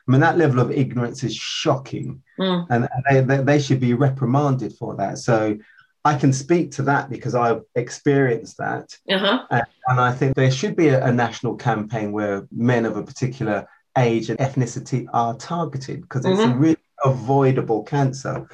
I 0.08 0.12
mean, 0.12 0.22
that 0.22 0.38
level 0.38 0.60
of 0.60 0.72
ignorance 0.72 1.24
is 1.24 1.36
shocking, 1.36 2.24
mm. 2.40 2.66
and 2.70 2.90
they, 3.10 3.22
they, 3.22 3.44
they 3.44 3.60
should 3.60 3.80
be 3.80 3.94
reprimanded 3.94 4.74
for 4.74 4.96
that. 4.96 5.20
So 5.20 5.58
I 6.04 6.18
can 6.18 6.34
speak 6.34 6.72
to 6.72 6.84
that 6.84 7.10
because 7.10 7.36
I've 7.36 7.62
experienced 7.76 8.58
that. 8.58 8.98
Uh-huh. 9.10 9.46
And, 9.52 9.64
and, 9.88 10.00
I 10.00 10.12
think 10.12 10.36
there 10.36 10.50
should 10.50 10.76
be 10.76 10.88
a, 10.88 11.06
a, 11.06 11.12
national 11.12 11.56
campaign 11.56 12.12
where 12.12 12.48
men 12.52 12.86
of 12.86 12.98
a 12.98 13.04
particular 13.04 13.68
age 13.98 14.30
and 14.30 14.40
ethnicity 14.40 15.06
are 15.14 15.36
targeted 15.36 16.02
because 16.02 16.26
it's 16.26 16.40
mm-hmm. 16.40 16.52
a 16.52 16.58
really 16.58 16.78
avoidable 17.06 17.84
cancer. 17.84 18.48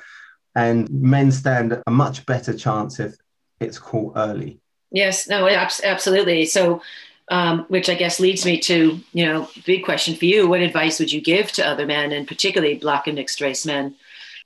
And 0.55 0.89
men 0.89 1.31
stand 1.31 1.81
a 1.87 1.91
much 1.91 2.25
better 2.25 2.53
chance 2.53 2.99
if 2.99 3.15
it's 3.59 3.79
caught 3.79 4.13
early. 4.17 4.59
Yes, 4.91 5.27
no, 5.27 5.47
absolutely. 5.47 6.45
So, 6.45 6.81
um, 7.29 7.65
which 7.67 7.89
I 7.89 7.95
guess 7.95 8.19
leads 8.19 8.45
me 8.45 8.59
to, 8.61 8.99
you 9.13 9.25
know, 9.25 9.49
big 9.65 9.83
question 9.83 10.15
for 10.15 10.25
you. 10.25 10.47
What 10.47 10.61
advice 10.61 10.99
would 10.99 11.11
you 11.11 11.21
give 11.21 11.51
to 11.53 11.67
other 11.67 11.85
men, 11.85 12.11
and 12.11 12.27
particularly 12.27 12.75
Black 12.75 13.07
and 13.07 13.15
mixed 13.15 13.41
race 13.41 13.65
men, 13.65 13.95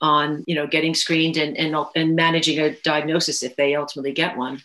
on 0.01 0.43
you 0.47 0.55
know 0.55 0.67
getting 0.67 0.93
screened 0.93 1.37
and 1.37 1.57
and, 1.57 1.75
and 1.95 2.15
managing 2.15 2.59
a 2.59 2.75
diagnosis 2.77 3.43
if 3.43 3.55
they 3.55 3.75
ultimately 3.75 4.11
get 4.11 4.35
one? 4.35 4.61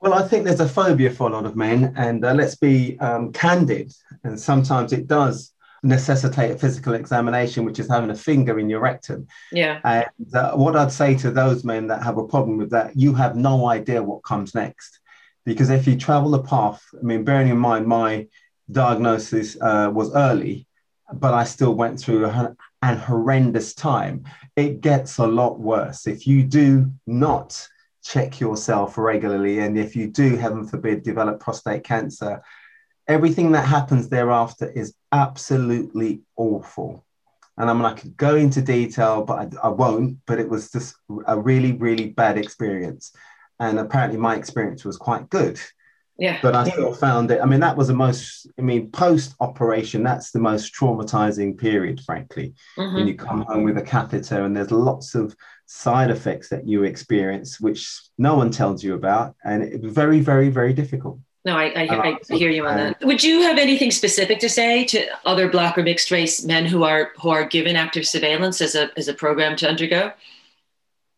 Well 0.00 0.14
i 0.14 0.26
think 0.26 0.44
there's 0.44 0.60
a 0.60 0.68
phobia 0.68 1.10
for 1.10 1.28
a 1.28 1.32
lot 1.32 1.44
of 1.44 1.56
men 1.56 1.92
and 1.96 2.24
uh, 2.24 2.32
let's 2.32 2.54
be 2.54 2.98
um, 3.00 3.32
candid. 3.32 3.92
And 4.24 4.38
sometimes 4.38 4.92
it 4.92 5.06
does 5.06 5.52
necessitate 5.82 6.52
a 6.52 6.58
physical 6.58 6.94
examination 6.94 7.64
which 7.64 7.78
is 7.78 7.88
having 7.88 8.10
a 8.10 8.14
finger 8.14 8.58
in 8.58 8.68
your 8.68 8.80
rectum. 8.80 9.26
Yeah. 9.50 9.80
And 9.84 10.34
uh, 10.34 10.52
what 10.52 10.76
i'd 10.76 10.92
say 10.92 11.16
to 11.16 11.30
those 11.30 11.64
men 11.64 11.88
that 11.88 12.04
have 12.04 12.18
a 12.18 12.26
problem 12.26 12.58
with 12.58 12.70
that 12.70 12.96
you 12.96 13.12
have 13.14 13.34
no 13.36 13.66
idea 13.66 14.02
what 14.02 14.22
comes 14.22 14.54
next 14.54 15.00
because 15.44 15.70
if 15.70 15.86
you 15.86 15.96
travel 15.96 16.30
the 16.30 16.42
path 16.42 16.82
i 16.98 17.02
mean 17.02 17.24
bearing 17.24 17.48
in 17.48 17.58
mind 17.58 17.86
my 17.86 18.26
diagnosis 18.70 19.56
uh, 19.60 19.90
was 19.92 20.14
early 20.14 20.66
but 21.12 21.34
I 21.34 21.44
still 21.44 21.74
went 21.74 21.98
through 21.98 22.26
a, 22.26 22.56
an 22.82 22.96
horrendous 22.96 23.74
time. 23.74 24.24
It 24.56 24.80
gets 24.80 25.18
a 25.18 25.26
lot 25.26 25.58
worse 25.58 26.06
if 26.06 26.26
you 26.26 26.42
do 26.42 26.92
not 27.06 27.66
check 28.02 28.40
yourself 28.40 28.96
regularly, 28.96 29.58
and 29.58 29.78
if 29.78 29.94
you 29.94 30.08
do, 30.08 30.36
heaven 30.36 30.66
forbid, 30.66 31.02
develop 31.02 31.40
prostate 31.40 31.84
cancer. 31.84 32.42
Everything 33.08 33.52
that 33.52 33.66
happens 33.66 34.08
thereafter 34.08 34.70
is 34.70 34.94
absolutely 35.12 36.22
awful. 36.36 37.04
And 37.58 37.68
I 37.68 37.74
mean, 37.74 37.84
I 37.84 37.92
could 37.92 38.16
go 38.16 38.36
into 38.36 38.62
detail, 38.62 39.22
but 39.22 39.54
I, 39.62 39.66
I 39.66 39.68
won't. 39.68 40.18
But 40.26 40.38
it 40.38 40.48
was 40.48 40.70
just 40.70 40.94
a 41.26 41.38
really, 41.38 41.72
really 41.72 42.08
bad 42.08 42.38
experience. 42.38 43.12
And 43.60 43.78
apparently, 43.78 44.18
my 44.18 44.34
experience 44.34 44.84
was 44.84 44.96
quite 44.96 45.30
good. 45.30 45.60
Yeah. 46.18 46.38
But 46.42 46.54
I 46.54 46.68
still 46.68 46.92
found 46.92 47.30
it. 47.30 47.40
I 47.40 47.46
mean, 47.46 47.60
that 47.60 47.78
was 47.78 47.88
the 47.88 47.94
most, 47.94 48.46
I 48.58 48.62
mean, 48.62 48.90
post 48.90 49.34
operation, 49.40 50.02
that's 50.02 50.32
the 50.32 50.38
most 50.38 50.74
traumatizing 50.74 51.56
period, 51.56 52.00
frankly. 52.00 52.52
Mm-hmm. 52.76 52.94
When 52.94 53.06
you 53.06 53.14
come 53.14 53.40
home 53.42 53.64
with 53.64 53.78
a 53.78 53.82
catheter 53.82 54.44
and 54.44 54.54
there's 54.54 54.70
lots 54.70 55.14
of 55.14 55.34
side 55.64 56.10
effects 56.10 56.50
that 56.50 56.68
you 56.68 56.84
experience, 56.84 57.58
which 57.58 58.02
no 58.18 58.34
one 58.34 58.50
tells 58.50 58.84
you 58.84 58.94
about. 58.94 59.34
And 59.44 59.62
it 59.62 59.80
was 59.80 59.92
very, 59.92 60.20
very, 60.20 60.50
very 60.50 60.74
difficult. 60.74 61.18
No, 61.46 61.56
I, 61.56 61.68
I, 61.68 62.18
I 62.30 62.36
hear 62.36 62.50
you 62.50 62.66
on 62.66 62.76
that. 62.76 63.00
Would 63.02 63.24
you 63.24 63.40
have 63.40 63.56
anything 63.56 63.90
specific 63.90 64.40
to 64.40 64.48
say 64.50 64.84
to 64.86 65.06
other 65.24 65.48
black 65.48 65.78
or 65.78 65.82
mixed 65.82 66.10
race 66.10 66.44
men 66.44 66.66
who 66.66 66.84
are 66.84 67.12
who 67.18 67.30
are 67.30 67.46
given 67.46 67.76
active 67.76 68.06
surveillance 68.06 68.60
as 68.60 68.74
a 68.74 68.90
as 68.98 69.08
a 69.08 69.14
program 69.14 69.56
to 69.56 69.68
undergo? 69.68 70.12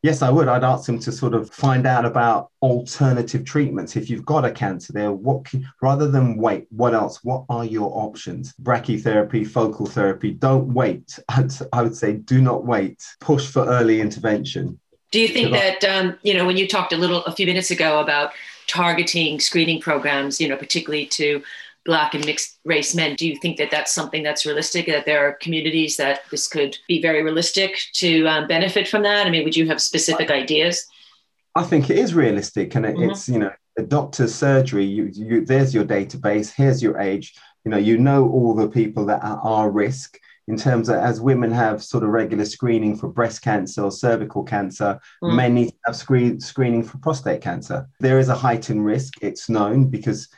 Yes, 0.02 0.20
I 0.20 0.30
would. 0.30 0.48
I'd 0.48 0.64
ask 0.64 0.86
them 0.86 0.98
to 0.98 1.12
sort 1.12 1.32
of 1.32 1.48
find 1.50 1.86
out 1.86 2.04
about 2.04 2.50
alternative 2.60 3.44
treatments. 3.44 3.94
If 3.94 4.10
you've 4.10 4.26
got 4.26 4.44
a 4.44 4.50
cancer 4.50 4.92
there, 4.92 5.12
what 5.12 5.44
can, 5.44 5.68
rather 5.80 6.10
than 6.10 6.36
wait, 6.36 6.66
what 6.70 6.92
else? 6.92 7.22
What 7.22 7.44
are 7.48 7.64
your 7.64 7.88
options? 7.94 8.52
Brachytherapy, 8.60 9.46
focal 9.46 9.86
therapy. 9.86 10.32
Don't 10.32 10.74
wait. 10.74 11.18
I'd, 11.28 11.52
I 11.72 11.82
would 11.82 11.96
say 11.96 12.14
do 12.14 12.42
not 12.42 12.64
wait. 12.66 13.00
Push 13.20 13.46
for 13.46 13.64
early 13.64 14.00
intervention. 14.00 14.80
Do 15.12 15.20
you 15.20 15.28
think 15.28 15.52
that 15.52 15.84
um, 15.84 16.18
you 16.22 16.34
know 16.34 16.46
when 16.46 16.56
you 16.56 16.66
talked 16.66 16.92
a 16.92 16.96
little 16.96 17.22
a 17.24 17.32
few 17.32 17.46
minutes 17.46 17.70
ago 17.70 18.00
about 18.00 18.32
targeting 18.66 19.38
screening 19.38 19.80
programs, 19.80 20.40
you 20.40 20.48
know, 20.48 20.56
particularly 20.56 21.06
to 21.06 21.42
Black 21.84 22.14
and 22.14 22.24
mixed 22.24 22.58
race 22.64 22.94
men. 22.94 23.16
Do 23.16 23.26
you 23.26 23.36
think 23.36 23.56
that 23.58 23.70
that's 23.70 23.92
something 23.92 24.22
that's 24.22 24.46
realistic? 24.46 24.86
That 24.86 25.04
there 25.04 25.26
are 25.26 25.34
communities 25.34 25.96
that 25.96 26.20
this 26.30 26.46
could 26.46 26.78
be 26.86 27.02
very 27.02 27.22
realistic 27.22 27.76
to 27.94 28.26
um, 28.26 28.46
benefit 28.46 28.86
from 28.86 29.02
that? 29.02 29.26
I 29.26 29.30
mean, 29.30 29.44
would 29.44 29.56
you 29.56 29.66
have 29.68 29.82
specific 29.82 30.30
ideas? 30.30 30.86
I 31.54 31.64
think 31.64 31.90
it 31.90 31.98
is 31.98 32.14
realistic, 32.14 32.74
and 32.74 32.86
it, 32.86 32.94
mm-hmm. 32.94 33.10
it's 33.10 33.28
you 33.28 33.38
know 33.38 33.52
a 33.76 33.82
doctor's 33.82 34.34
surgery. 34.34 34.84
You, 34.84 35.10
you 35.12 35.44
there's 35.44 35.74
your 35.74 35.84
database. 35.84 36.52
Here's 36.54 36.82
your 36.82 36.98
age. 36.98 37.34
You 37.64 37.70
know 37.70 37.78
you 37.78 37.98
know 37.98 38.28
all 38.28 38.54
the 38.54 38.68
people 38.68 39.04
that 39.06 39.22
are, 39.22 39.40
are 39.40 39.70
risk 39.70 40.18
in 40.48 40.56
terms 40.56 40.88
of 40.88 40.96
as 40.96 41.20
women 41.20 41.50
have 41.50 41.82
sort 41.82 42.02
of 42.02 42.10
regular 42.10 42.44
screening 42.44 42.96
for 42.96 43.08
breast 43.08 43.42
cancer 43.42 43.82
or 43.82 43.90
cervical 43.90 44.42
cancer, 44.42 45.00
mm. 45.22 45.34
men 45.34 45.54
need 45.54 45.68
to 45.68 45.76
have 45.86 45.96
screen, 45.96 46.40
screening 46.40 46.82
for 46.82 46.98
prostate 46.98 47.40
cancer. 47.40 47.88
There 48.00 48.18
is 48.18 48.28
a 48.28 48.34
heightened 48.34 48.84
risk. 48.84 49.14
It's 49.22 49.48
known 49.48 49.86
because 49.86 50.28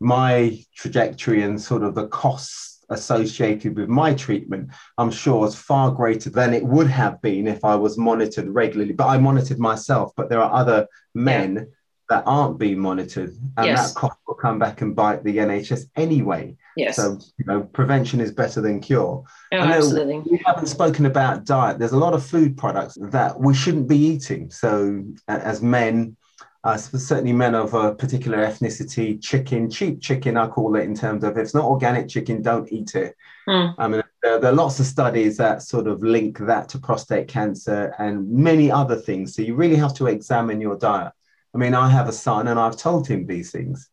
my 0.00 0.58
trajectory 0.74 1.42
and 1.42 1.60
sort 1.60 1.82
of 1.82 1.94
the 1.94 2.08
costs 2.08 2.74
associated 2.90 3.76
with 3.76 3.88
my 3.88 4.14
treatment, 4.14 4.70
I'm 4.98 5.10
sure 5.10 5.46
is 5.46 5.54
far 5.54 5.90
greater 5.90 6.30
than 6.30 6.54
it 6.54 6.64
would 6.64 6.88
have 6.88 7.20
been 7.22 7.46
if 7.46 7.64
I 7.64 7.74
was 7.74 7.98
monitored 7.98 8.48
regularly. 8.48 8.92
But 8.92 9.06
I 9.06 9.18
monitored 9.18 9.58
myself, 9.58 10.12
but 10.16 10.28
there 10.28 10.42
are 10.42 10.52
other 10.52 10.86
men 11.14 11.54
yeah. 11.54 11.62
that 12.10 12.24
aren't 12.26 12.58
being 12.58 12.78
monitored, 12.78 13.32
and 13.56 13.66
yes. 13.66 13.92
that 13.92 13.98
cost 13.98 14.18
will 14.26 14.34
come 14.34 14.58
back 14.58 14.80
and 14.82 14.94
bite 14.94 15.24
the 15.24 15.38
NHS 15.38 15.84
anyway. 15.96 16.56
Yes. 16.76 16.96
So, 16.96 17.18
you 17.38 17.44
know, 17.46 17.62
prevention 17.62 18.20
is 18.20 18.32
better 18.32 18.60
than 18.60 18.80
cure. 18.80 19.24
Oh, 19.52 19.56
absolutely. 19.56 20.22
We 20.30 20.42
haven't 20.44 20.66
spoken 20.66 21.06
about 21.06 21.44
diet. 21.44 21.78
There's 21.78 21.92
a 21.92 21.98
lot 21.98 22.14
of 22.14 22.24
food 22.24 22.56
products 22.56 22.98
that 23.00 23.38
we 23.38 23.54
shouldn't 23.54 23.88
be 23.88 23.98
eating. 23.98 24.50
So, 24.50 25.04
as 25.28 25.62
men, 25.62 26.16
uh, 26.64 26.78
certainly 26.78 27.32
men 27.32 27.54
of 27.54 27.74
a 27.74 27.94
particular 27.94 28.38
ethnicity, 28.38 29.22
chicken, 29.22 29.70
cheap 29.70 30.00
chicken, 30.00 30.38
I 30.38 30.48
call 30.48 30.76
it 30.76 30.84
in 30.84 30.94
terms 30.94 31.22
of 31.22 31.32
if 31.32 31.36
it's 31.36 31.54
not 31.54 31.66
organic 31.66 32.08
chicken, 32.08 32.40
don't 32.40 32.72
eat 32.72 32.94
it. 32.94 33.14
Mm. 33.46 33.74
I 33.76 33.86
mean, 33.86 34.02
there, 34.22 34.40
there, 34.40 34.50
are 34.50 34.54
lots 34.54 34.80
of 34.80 34.86
studies 34.86 35.36
that 35.36 35.62
sort 35.62 35.86
of 35.86 36.02
link 36.02 36.38
that 36.38 36.70
to 36.70 36.78
prostate 36.78 37.28
cancer 37.28 37.94
and 37.98 38.30
many 38.30 38.70
other 38.70 38.96
things. 38.96 39.36
So 39.36 39.42
you 39.42 39.54
really 39.54 39.76
have 39.76 39.92
to 39.96 40.06
examine 40.06 40.58
your 40.58 40.78
diet. 40.78 41.12
I 41.54 41.58
mean, 41.58 41.74
I 41.74 41.90
have 41.90 42.08
a 42.08 42.12
son 42.12 42.48
and 42.48 42.58
I've 42.58 42.78
told 42.78 43.06
him 43.06 43.26
these 43.26 43.52
things. 43.52 43.90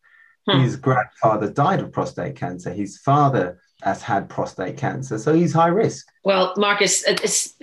Hmm. 0.48 0.60
His 0.60 0.76
grandfather 0.76 1.50
died 1.50 1.80
of 1.80 1.92
prostate 1.92 2.36
cancer. 2.36 2.72
His 2.72 2.96
father 2.96 3.60
has 3.82 4.02
had 4.02 4.28
prostate 4.28 4.76
cancer, 4.76 5.18
so 5.18 5.34
he's 5.34 5.52
high 5.52 5.68
risk. 5.68 6.08
Well, 6.24 6.54
Marcus, 6.56 7.02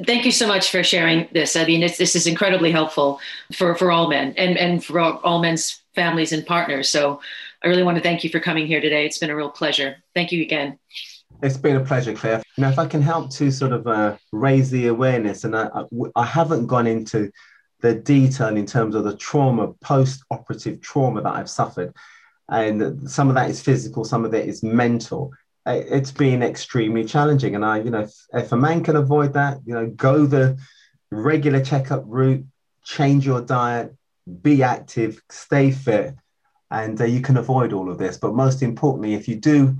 thank 0.05 0.25
you 0.25 0.31
so 0.31 0.47
much 0.47 0.69
for 0.69 0.83
sharing 0.83 1.27
this. 1.31 1.55
I 1.55 1.65
mean, 1.65 1.81
this 1.81 2.15
is 2.15 2.27
incredibly 2.27 2.71
helpful 2.71 3.19
for, 3.53 3.75
for 3.75 3.91
all 3.91 4.09
men 4.09 4.33
and, 4.37 4.57
and 4.57 4.83
for 4.83 4.99
all, 4.99 5.17
all 5.23 5.39
men's 5.39 5.81
families 5.95 6.31
and 6.33 6.45
partners. 6.45 6.89
So 6.89 7.21
I 7.63 7.67
really 7.67 7.83
want 7.83 7.97
to 7.97 8.03
thank 8.03 8.23
you 8.23 8.29
for 8.29 8.39
coming 8.39 8.67
here 8.67 8.81
today. 8.81 9.05
It's 9.05 9.17
been 9.17 9.29
a 9.29 9.35
real 9.35 9.49
pleasure. 9.49 9.97
Thank 10.13 10.31
you 10.31 10.41
again. 10.41 10.77
It's 11.41 11.57
been 11.57 11.77
a 11.77 11.83
pleasure, 11.83 12.13
Claire. 12.13 12.43
Now, 12.57 12.69
if 12.69 12.77
I 12.79 12.85
can 12.85 13.01
help 13.01 13.31
to 13.35 13.49
sort 13.49 13.71
of 13.71 13.87
uh, 13.87 14.17
raise 14.33 14.69
the 14.69 14.87
awareness, 14.87 15.45
and 15.45 15.55
I, 15.55 15.69
I 16.15 16.25
haven't 16.25 16.67
gone 16.67 16.85
into 16.85 17.31
the 17.79 17.95
detail 17.95 18.57
in 18.57 18.65
terms 18.65 18.93
of 18.93 19.05
the 19.05 19.15
trauma, 19.15 19.71
post 19.81 20.23
operative 20.31 20.81
trauma 20.81 21.21
that 21.21 21.33
I've 21.33 21.49
suffered 21.49 21.93
and 22.49 23.09
some 23.09 23.29
of 23.29 23.35
that 23.35 23.49
is 23.49 23.61
physical, 23.61 24.03
some 24.03 24.25
of 24.25 24.33
it 24.33 24.47
is 24.47 24.63
mental. 24.63 25.31
It's 25.75 26.11
been 26.11 26.41
extremely 26.41 27.05
challenging, 27.05 27.55
and 27.55 27.65
I, 27.65 27.79
you 27.79 27.91
know, 27.91 28.01
if, 28.01 28.13
if 28.33 28.51
a 28.51 28.57
man 28.57 28.83
can 28.83 28.95
avoid 28.95 29.33
that, 29.33 29.59
you 29.65 29.73
know, 29.73 29.87
go 29.87 30.25
the 30.25 30.57
regular 31.11 31.63
checkup 31.63 32.03
route, 32.05 32.45
change 32.83 33.25
your 33.25 33.41
diet, 33.41 33.95
be 34.41 34.63
active, 34.63 35.21
stay 35.29 35.71
fit, 35.71 36.15
and 36.71 36.99
uh, 36.99 37.05
you 37.05 37.21
can 37.21 37.37
avoid 37.37 37.73
all 37.73 37.89
of 37.89 37.97
this. 37.97 38.17
But 38.17 38.33
most 38.33 38.61
importantly, 38.61 39.13
if 39.13 39.27
you 39.27 39.35
do 39.35 39.75